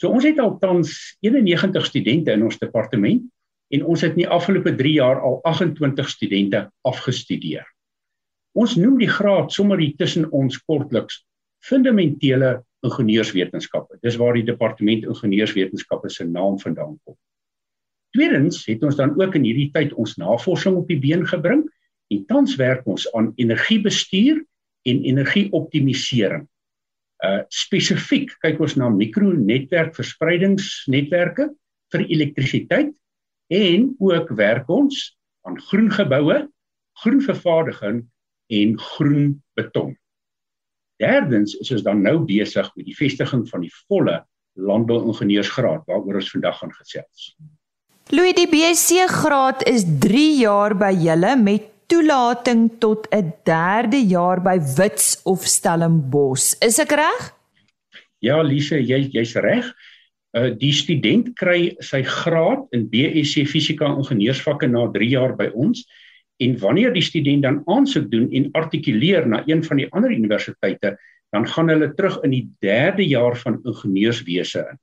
So 0.00 0.12
ons 0.12 0.24
het 0.28 0.38
al 0.40 0.58
tans 0.60 0.92
91 1.24 1.86
studente 1.86 2.32
in 2.32 2.44
ons 2.44 2.58
departement 2.60 3.24
en 3.72 3.84
ons 3.84 4.02
het 4.04 4.12
in 4.14 4.24
die 4.24 4.28
afgelope 4.28 4.74
3 4.76 4.92
jaar 4.98 5.20
al 5.24 5.40
28 5.48 6.08
studente 6.08 6.66
afgestudeer. 6.86 7.64
Ons 8.56 8.76
noem 8.80 8.98
die 9.00 9.10
graad 9.10 9.52
sommer 9.52 9.80
hier 9.80 9.96
tussen 10.00 10.28
ons 10.32 10.58
kortliks 10.64 11.22
fundamentele 11.64 12.60
ingenieurswetenskappe. 12.86 13.98
Dis 14.04 14.16
waar 14.20 14.36
die 14.36 14.46
departement 14.46 15.04
ingenieurswetenskappe 15.08 16.10
se 16.12 16.24
naam 16.28 16.60
vandaan 16.60 16.98
kom. 17.04 17.16
Tweedens 18.16 18.62
het 18.68 18.84
ons 18.86 18.96
dan 18.96 19.12
ook 19.20 19.34
in 19.36 19.44
hierdie 19.44 19.70
tyd 19.74 19.92
ons 19.98 20.16
navorsing 20.20 20.76
op 20.78 20.88
die 20.88 21.00
been 21.00 21.26
gebring 21.26 21.66
en 22.12 22.22
tans 22.30 22.54
werk 22.60 22.86
ons 22.88 23.08
aan 23.16 23.32
energiebestuur 23.36 24.44
en 24.86 25.02
energieoptimalisering 25.12 26.46
uh 27.24 27.42
spesifiek 27.48 28.34
kyk 28.44 28.60
ons 28.60 28.76
na 28.76 28.90
mikronetwerk 28.92 29.94
verspreidingsnetwerke 29.96 31.48
vir 31.94 32.02
elektrisiteit 32.12 32.92
en 33.56 33.86
ook 34.02 34.32
werk 34.36 34.68
ons 34.68 35.16
aan 35.46 35.56
groen 35.70 35.88
geboue, 35.94 36.40
groen 37.02 37.22
vervaardiging 37.22 38.02
en 38.52 38.78
groen 38.78 39.42
beton. 39.56 39.94
Derdens 41.00 41.54
is 41.60 41.70
ons 41.70 41.84
dan 41.86 42.02
nou 42.02 42.18
besig 42.26 42.68
met 42.76 42.88
die 42.88 42.96
vestiging 42.96 43.44
van 43.48 43.64
die 43.64 43.72
volle 43.86 44.18
landbouingenieursgraad 44.56 45.86
waaroor 45.86 46.20
ons 46.20 46.32
vandag 46.32 46.58
gaan 46.58 46.74
gesels. 46.74 47.30
Louis 48.14 48.36
die 48.36 48.48
BSc 48.48 49.06
graad 49.12 49.64
is 49.68 49.84
3 50.02 50.26
jaar 50.40 50.76
by 50.78 50.92
julle 50.94 51.34
met 51.40 51.72
toelating 51.86 52.70
tot 52.78 53.06
'n 53.10 53.32
derde 53.44 54.00
jaar 54.06 54.42
by 54.42 54.58
Wits 54.76 55.20
of 55.24 55.44
Stellenbosch. 55.46 56.54
Is 56.60 56.78
ek 56.78 56.90
reg? 56.90 57.34
Ja, 58.18 58.42
Lise, 58.42 58.80
jy 58.80 59.08
jy's 59.12 59.34
reg. 59.34 59.64
Uh 60.36 60.50
die 60.50 60.72
student 60.72 61.34
kry 61.36 61.76
sy 61.80 62.02
graad 62.02 62.66
in 62.72 62.88
BSc 62.88 63.46
Fisika 63.46 63.86
Ingenieursvakke 63.86 64.68
na 64.68 64.86
3 64.92 65.08
jaar 65.08 65.36
by 65.36 65.50
ons 65.54 65.86
en 66.36 66.58
wanneer 66.58 66.92
die 66.92 67.04
student 67.04 67.42
dan 67.42 67.62
aansoek 67.66 68.10
doen 68.10 68.28
en 68.32 68.50
artikuleer 68.52 69.26
na 69.26 69.42
een 69.46 69.64
van 69.64 69.76
die 69.76 69.88
ander 69.92 70.10
universiteite, 70.10 70.96
dan 71.32 71.46
gaan 71.48 71.68
hulle 71.68 71.94
terug 71.94 72.18
in 72.24 72.30
die 72.30 72.48
derde 72.60 73.06
jaar 73.06 73.36
van 73.36 73.60
ingenieurswese 73.64 74.66
in. 74.68 74.76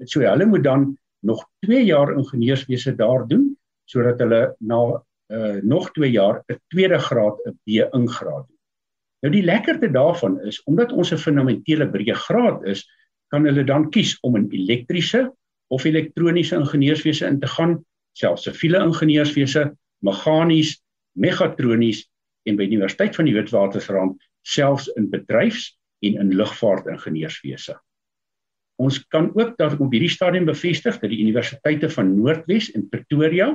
En 0.00 0.08
so 0.08 0.20
hulle 0.20 0.46
moet 0.46 0.64
dan 0.64 0.98
nog 1.22 1.44
2 1.66 1.84
jaar 1.84 2.12
ingenieurswese 2.18 2.94
daar 2.96 3.26
doen 3.28 3.56
sodat 3.84 4.18
hulle 4.18 4.54
na 4.58 5.02
uh, 5.32 5.60
nog 5.62 5.90
2 5.96 6.10
jaar 6.10 6.42
'n 6.46 6.60
tweede 6.68 6.98
graad 6.98 7.38
'n 7.46 7.58
B-ingraad 7.64 8.46
doen. 8.48 8.58
Nou 9.22 9.34
die 9.34 9.44
lekkerte 9.44 9.90
daarvan 9.90 10.40
is 10.40 10.62
omdat 10.62 10.92
ons 10.92 11.12
'n 11.12 11.16
fundamentele 11.16 11.86
breë 11.90 12.14
graad 12.14 12.64
is, 12.64 12.84
kan 13.28 13.44
hulle 13.44 13.64
dan 13.64 13.90
kies 13.90 14.18
om 14.20 14.36
in 14.36 14.50
elektriese 14.50 15.32
of 15.72 15.84
elektroniese 15.84 16.56
ingenieurswese 16.56 17.26
in 17.26 17.40
te 17.40 17.46
gaan, 17.46 17.84
selfs 18.12 18.42
siviele 18.42 18.82
ingenieurswese, 18.82 19.76
meganies, 20.04 20.82
megatronies 21.12 22.08
en 22.44 22.56
by 22.56 22.66
die 22.66 22.76
Universiteit 22.76 23.16
van 23.16 23.24
die 23.24 23.34
Witwatersrand 23.34 24.20
selfs 24.42 24.90
in 24.98 25.08
bedryfs 25.10 25.70
en 26.02 26.18
in 26.18 26.34
lugvaart 26.34 26.86
ingenieurswese. 26.86 27.78
Ons 28.82 28.98
kan 29.06 29.30
ook 29.34 29.56
daar 29.56 29.78
op 29.78 29.92
hierdie 29.92 30.10
stadium 30.10 30.44
bevestig 30.48 30.98
dat 30.98 31.10
die 31.10 31.22
universiteite 31.22 31.90
van 31.90 32.16
Noordwes 32.16 32.72
en 32.74 32.88
Pretoria 32.88 33.52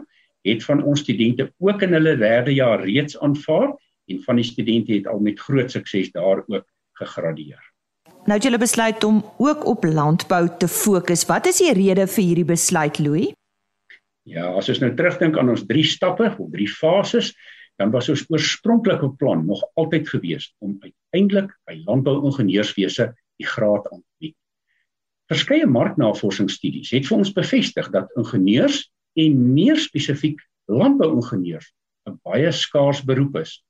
het 0.47 0.65
van 0.65 0.83
ons 0.83 1.03
studente 1.03 1.51
ook 1.57 1.81
in 1.86 1.93
hulle 1.97 2.17
derde 2.17 2.53
jaar 2.53 2.83
reeds 2.86 3.19
aanvaar 3.19 3.73
en 4.07 4.21
van 4.23 4.39
die 4.39 4.47
studente 4.47 4.93
het 4.93 5.07
al 5.07 5.19
met 5.19 5.39
groot 5.39 5.71
sukses 5.71 6.12
daar 6.12 6.43
ook 6.45 6.65
gegradueer. 6.99 7.63
Nou 8.27 8.36
het 8.36 8.43
julle 8.43 8.60
besluit 8.60 9.03
om 9.03 9.21
ook 9.38 9.65
op 9.65 9.83
landbou 9.83 10.47
te 10.60 10.67
fokus. 10.67 11.25
Wat 11.25 11.45
is 11.47 11.62
die 11.63 11.73
rede 11.73 12.07
vir 12.07 12.23
hierdie 12.23 12.47
besluit, 12.47 12.99
Louis? 12.99 13.29
Ja, 14.27 14.49
as 14.60 14.67
ons 14.67 14.81
nou 14.83 14.89
terugdink 14.95 15.38
aan 15.39 15.53
ons 15.53 15.63
drie 15.67 15.86
stappe 15.88 16.33
of 16.36 16.49
drie 16.51 16.67
fases, 16.67 17.31
dan 17.79 17.93
was 17.93 18.10
ons 18.12 18.25
oorspronklike 18.27 19.13
plan 19.21 19.45
nog 19.45 19.62
altyd 19.79 20.10
gewees 20.10 20.49
om 20.60 20.75
uiteindelik 20.81 21.53
by 21.69 21.77
landbouingenieurswese 21.86 23.13
die 23.38 23.47
graad 23.47 23.88
aan 23.93 24.01
te 24.01 24.25
bied. 24.25 24.36
Verskeie 25.31 25.67
marknavorsingsstudies 25.67 26.91
het 26.95 27.07
vir 27.07 27.17
ons 27.21 27.31
bevestig 27.36 27.88
dat 27.93 28.12
ingenieurs 28.19 28.88
en 29.17 29.39
meer 29.53 29.80
spesifiek 29.82 30.41
landbouingenieurs 30.69 31.71
'n 32.08 32.19
baie 32.23 32.51
skaars 32.51 33.01
beroep 33.03 33.36
is 33.41 33.63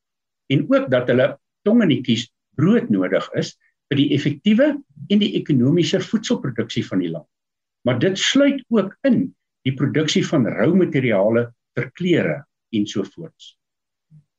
en 0.53 0.65
ook 0.67 0.89
dat 0.91 1.07
hulle 1.07 1.37
tong 1.63 1.81
in 1.85 1.93
die 1.95 2.03
kies 2.03 2.27
brood 2.59 2.89
nodig 2.93 3.25
is 3.39 3.55
vir 3.89 4.01
die 4.01 4.11
effektiewe 4.15 4.67
en 5.09 5.19
die 5.23 5.33
ekonomiese 5.39 5.99
voedselproduksie 6.03 6.83
van 6.87 7.03
die 7.03 7.11
land. 7.11 7.27
Maar 7.87 7.99
dit 7.99 8.19
sluit 8.19 8.63
ook 8.73 8.95
in 9.07 9.33
die 9.67 9.75
produksie 9.75 10.23
van 10.27 10.47
rou 10.47 10.73
materiale 10.75 11.47
vir 11.77 11.89
klere 11.99 12.37
en 12.75 12.87
so 12.87 13.03
voorts. 13.03 13.55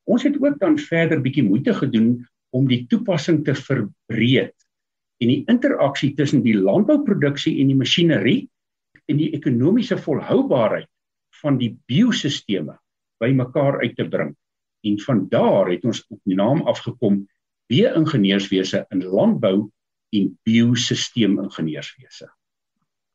Ons 0.09 0.25
het 0.25 0.37
ook 0.41 0.59
dan 0.61 0.77
verder 0.77 1.21
bietjie 1.21 1.45
moeite 1.45 1.73
gedoen 1.73 2.25
om 2.53 2.67
die 2.69 2.85
toepassing 2.89 3.43
te 3.45 3.55
verbreed 3.57 4.55
en 5.21 5.31
die 5.33 5.43
interaksie 5.51 6.13
tussen 6.17 6.41
die 6.45 6.57
landbouproduksie 6.57 7.59
en 7.61 7.73
die 7.73 7.77
masjinerie 7.77 8.39
en 9.09 9.19
die 9.21 9.31
ekonomiese 9.37 9.97
volhoubaarheid 9.97 10.89
van 11.41 11.57
die 11.57 11.73
biosisteme 11.89 12.77
bymekaar 13.19 13.81
uit 13.81 13.95
te 13.95 14.07
bring. 14.07 14.35
En 14.87 14.99
van 14.99 15.25
daar 15.29 15.69
het 15.71 15.83
ons 15.83 16.05
op 16.07 16.19
die 16.23 16.35
naam 16.35 16.61
afgekom 16.67 17.25
B-ingenieurswese 17.69 18.85
in 18.89 19.03
landbou 19.03 19.69
en 20.15 20.29
biosisteemingenieurswese. 20.47 22.29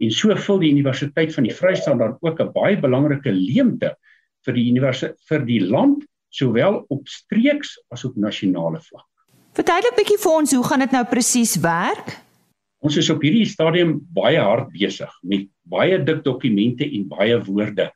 En 0.03 0.11
so 0.11 0.35
vul 0.37 0.61
die 0.63 0.73
Universiteit 0.75 1.35
van 1.35 1.47
die 1.47 1.55
Vrystaat 1.55 1.99
dan 1.99 2.17
ook 2.21 2.41
'n 2.41 2.53
baie 2.53 2.77
belangrike 2.81 3.33
leemte 3.33 3.97
vir 4.45 4.55
die 4.55 4.69
universiteit 4.71 5.21
vir 5.29 5.47
die 5.47 5.61
land 5.61 6.05
sowel 6.29 6.85
op 6.89 7.09
streeks 7.09 7.79
as 7.89 8.05
op 8.05 8.17
nasionale 8.17 8.81
vlak. 8.81 9.07
Verduidelik 9.55 9.97
bietjie 9.97 10.19
vir 10.19 10.33
ons 10.33 10.53
hoe 10.53 10.65
gaan 10.65 10.83
dit 10.83 10.91
nou 10.91 11.05
presies 11.05 11.57
werk? 11.57 12.24
Ons 12.85 12.99
is 13.01 13.09
op 13.09 13.23
hierdie 13.25 13.47
stadium 13.49 13.97
baie 14.13 14.41
hard 14.41 14.69
besig 14.75 15.13
met 15.25 15.47
baie 15.73 15.97
dik 16.05 16.21
dokumente 16.27 16.85
en 16.85 17.07
baie 17.09 17.39
woorde 17.47 17.89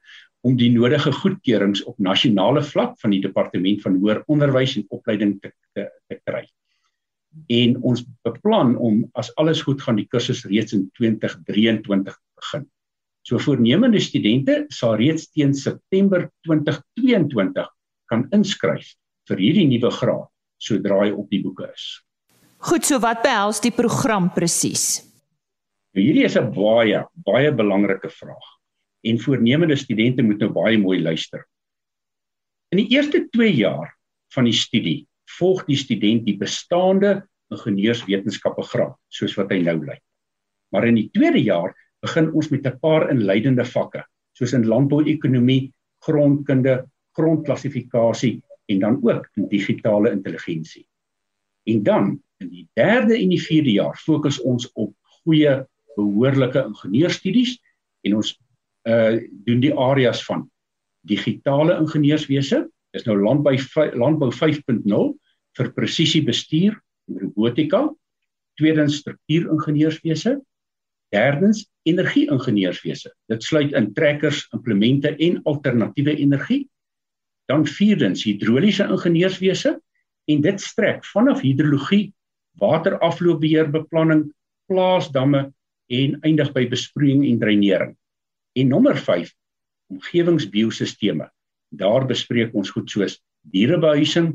om 0.47 0.55
die 0.57 0.71
nodige 0.73 1.13
goedkeurings 1.13 1.83
op 1.91 1.99
nasionale 2.01 2.63
vlak 2.65 2.95
van 3.03 3.13
die 3.13 3.21
departement 3.21 3.83
van 3.85 3.99
hoër 4.01 4.23
onderwys 4.33 4.79
en 4.81 4.87
opleiding 4.95 5.37
te 5.43 5.53
te, 5.77 5.85
te 6.09 6.17
kry. 6.25 6.47
En 7.53 7.77
ons 7.85 8.01
beplan 8.25 8.75
om 8.81 9.03
as 9.19 9.29
alles 9.37 9.61
goed 9.67 9.85
gaan 9.85 10.01
die 10.01 10.09
kursus 10.09 10.47
reeds 10.49 10.73
in 10.73 10.89
2023 10.97 12.17
begin. 12.41 12.65
So 13.29 13.37
voornemende 13.45 14.01
studente 14.01 14.63
sal 14.73 14.97
reeds 14.97 15.29
teen 15.35 15.53
September 15.55 16.31
2022 16.49 17.69
kan 18.09 18.25
inskryf 18.33 18.95
vir 19.29 19.45
hierdie 19.45 19.69
nuwe 19.69 19.93
graad 20.01 20.31
sodra 20.59 21.05
hy 21.05 21.13
op 21.13 21.29
die 21.29 21.45
boeke 21.45 21.69
is. 21.69 21.91
Goed, 22.59 22.83
so 22.83 22.99
wat 22.99 23.23
behels 23.23 23.61
die 23.63 23.71
program 23.71 24.33
presies? 24.35 25.05
Nou 25.95 26.03
hierdie 26.03 26.25
is 26.27 26.37
'n 26.37 26.51
baie 26.51 27.05
baie 27.27 27.53
belangrike 27.55 28.11
vraag 28.11 28.49
en 29.07 29.21
voornemende 29.23 29.77
studente 29.77 30.23
moet 30.23 30.41
nou 30.43 30.51
baie 30.51 30.79
mooi 30.79 30.99
luister. 31.01 31.47
In 32.73 32.79
die 32.83 32.91
eerste 32.91 33.29
2 33.31 33.55
jaar 33.55 33.95
van 34.35 34.45
die 34.45 34.53
studie 34.53 35.07
volg 35.39 35.65
die 35.67 35.77
student 35.77 36.27
die 36.27 36.37
bestaande 36.37 37.23
ingenieurswetenskappe 37.55 38.63
graad 38.63 38.97
soos 39.09 39.37
wat 39.39 39.51
hy 39.51 39.63
nou 39.63 39.79
lei. 39.87 39.99
Maar 40.73 40.89
in 40.89 40.97
die 40.97 41.11
tweede 41.15 41.41
jaar 41.41 41.75
begin 42.03 42.33
ons 42.33 42.51
met 42.51 42.67
'n 42.67 42.79
paar 42.83 43.09
inleidende 43.11 43.65
vakke 43.65 44.05
soos 44.35 44.53
in 44.53 44.67
landbouekonomie, 44.67 45.73
grondkunde, 46.03 46.87
grondklassifikasie 47.15 48.43
en 48.67 48.79
dan 48.81 49.01
ook 49.03 49.29
in 49.37 49.49
digitale 49.49 50.11
intelligensie. 50.11 50.87
En 51.65 51.83
dan 51.83 52.23
in 52.43 52.51
die 52.53 52.67
derde 52.79 53.17
en 53.19 53.33
die 53.33 53.43
vierde 53.43 53.75
jaar 53.75 53.97
fokus 53.99 54.41
ons 54.41 54.69
op 54.75 54.95
goeie 55.23 55.55
behoorlike 55.97 56.63
ingenieurstudies 56.71 57.57
en 58.07 58.21
ons 58.21 58.35
uh 58.89 59.19
doen 59.45 59.61
die 59.61 59.75
areas 59.75 60.23
van 60.25 60.47
digitale 61.09 61.77
ingenieurswese, 61.81 62.63
dis 62.95 63.07
nou 63.09 63.17
landbou 63.21 63.55
landbou 63.99 64.31
5.0 64.33 65.09
vir 65.59 65.73
presisiebestuur 65.77 66.77
en 67.09 67.19
robotika, 67.25 67.83
tweedens 68.59 69.01
struktuuringenieurswese, 69.03 70.39
derdens 71.15 71.65
energie-ingenieurswese. 71.89 73.13
Dit 73.33 73.45
sluit 73.45 73.73
in 73.77 73.93
trekkers, 73.97 74.45
implemente 74.53 75.15
en 75.17 75.41
alternatiewe 75.49 76.17
energie. 76.21 76.67
Dan 77.49 77.65
vierdens 77.67 78.27
hidroliese 78.29 78.85
ingenieurswese 78.91 79.79
en 80.29 80.43
dit 80.45 80.61
strek 80.61 81.07
vanaf 81.09 81.41
hidrologie, 81.41 82.13
waterafloopbeheerbeplanning, 82.59 84.29
plaasdamme 84.69 85.49
en 85.89 86.19
eindig 86.27 86.53
by 86.53 86.67
besproeiing 86.69 87.25
en 87.29 87.41
dreinering. 87.41 87.95
En 88.59 88.69
nommer 88.69 88.97
5 88.97 89.33
omgewingsbiosisteme. 89.89 91.31
Daar 91.69 92.07
bespreek 92.09 92.55
ons 92.57 92.71
goed 92.71 92.91
soos 92.91 93.19
dierebehuising, 93.53 94.35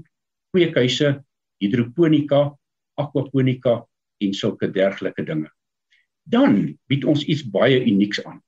kweekhuise, 0.54 1.20
hidroponika, 1.62 2.54
aquaponika 2.98 3.82
en 4.22 4.34
sulke 4.34 4.70
dergelike 4.74 5.26
dinge. 5.26 5.50
Dan 6.24 6.78
bied 6.88 7.06
ons 7.10 7.26
iets 7.26 7.44
baie 7.44 7.82
unieks 7.84 8.22
aan. 8.24 8.40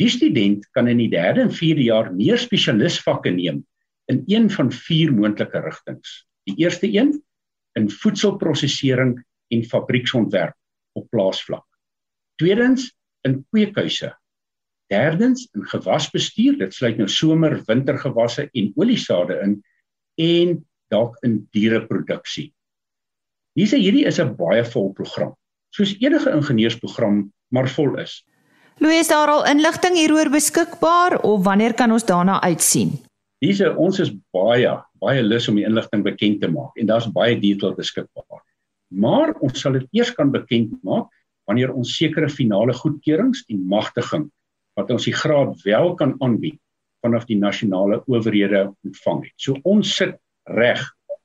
Die 0.00 0.08
student 0.08 0.64
kan 0.72 0.88
in 0.88 1.02
die 1.02 1.10
3de 1.12 1.44
en 1.44 1.52
4de 1.52 1.84
jaar 1.90 2.08
meer 2.14 2.38
spesialisvakke 2.40 3.32
neem 3.34 3.64
in 4.10 4.22
een 4.26 4.48
van 4.50 4.72
vier 4.72 5.12
moontlike 5.14 5.60
rigtings. 5.62 6.24
Die 6.48 6.56
eerste 6.64 6.88
een 6.88 7.12
in 7.80 7.90
voedselprosesering 7.90 9.16
en 9.50 9.66
fabrieksontwerp 9.66 10.56
op 10.98 11.08
plaasvlak. 11.10 11.66
Tweedens 12.40 12.90
in 13.26 13.40
kweekhuise. 13.50 14.12
Derdens 14.90 15.46
in 15.54 15.66
gewasbestuur, 15.70 16.58
dit 16.58 16.74
sluit 16.74 16.98
nou 16.98 17.08
somer, 17.08 17.60
wintergewasse 17.66 18.48
en 18.50 18.72
oliesade 18.76 19.38
in 19.44 19.60
en 20.20 20.56
dalk 20.90 21.18
in 21.26 21.44
diereproduksie. 21.54 22.50
Hierse 23.58 23.78
hierdie 23.78 24.06
is 24.06 24.18
'n 24.18 24.34
baie 24.36 24.64
vol 24.64 24.92
program, 24.92 25.36
soos 25.74 25.94
enige 26.00 26.30
ingenieursprogram 26.30 27.32
maar 27.48 27.68
vol 27.68 27.98
is. 27.98 28.24
Louis, 28.78 29.08
daar 29.08 29.28
al 29.28 29.46
inligting 29.46 29.94
hieroor 29.94 30.30
beskikbaar 30.30 31.20
of 31.20 31.44
wanneer 31.44 31.74
kan 31.74 31.92
ons 31.92 32.04
daarna 32.04 32.40
uitsien? 32.40 33.09
Dis 33.40 33.60
ons 33.64 34.00
is 34.02 34.10
baie 34.36 34.72
baie 35.00 35.22
lus 35.24 35.48
om 35.48 35.56
die 35.56 35.64
inligting 35.64 36.02
bekend 36.04 36.42
te 36.42 36.48
maak 36.52 36.76
en 36.76 36.88
daar's 36.90 37.08
baie 37.12 37.38
detail 37.40 37.72
beskikbaar. 37.78 38.42
Maar 38.92 39.32
ons 39.40 39.62
sal 39.62 39.78
dit 39.78 39.86
eers 39.96 40.10
kan 40.16 40.32
bekend 40.34 40.74
maak 40.84 41.08
wanneer 41.48 41.72
ons 41.72 41.94
sekere 41.96 42.28
finale 42.28 42.74
goedkeurings 42.76 43.46
en 43.48 43.62
magtiging 43.70 44.26
wat 44.76 44.90
ons 44.92 45.06
die 45.08 45.16
graad 45.16 45.54
wel 45.64 45.94
kan 45.96 46.12
aanbied 46.20 46.58
vanaf 47.00 47.24
die 47.30 47.38
nasionale 47.40 48.02
owerhede 48.12 48.66
ontvang 48.84 49.24
het. 49.24 49.36
So 49.40 49.56
ons 49.64 49.94
sit 49.96 50.18
reg 50.52 50.82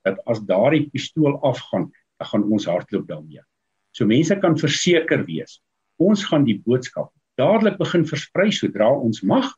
dat 0.08 0.16
as 0.30 0.40
daardie 0.48 0.86
pistool 0.94 1.36
afgaan, 1.44 1.90
dan 2.16 2.30
gaan 2.30 2.48
ons 2.48 2.68
hardloop 2.70 3.04
daarmee. 3.10 3.44
So 3.92 4.08
mense 4.08 4.38
kan 4.40 4.56
verseker 4.56 5.26
wees, 5.28 5.60
ons 6.00 6.24
gaan 6.30 6.48
die 6.48 6.56
boodskap 6.64 7.12
dadelik 7.36 7.76
begin 7.80 8.06
versprei 8.08 8.48
sodra 8.54 8.88
ons 8.88 9.20
mag 9.20 9.50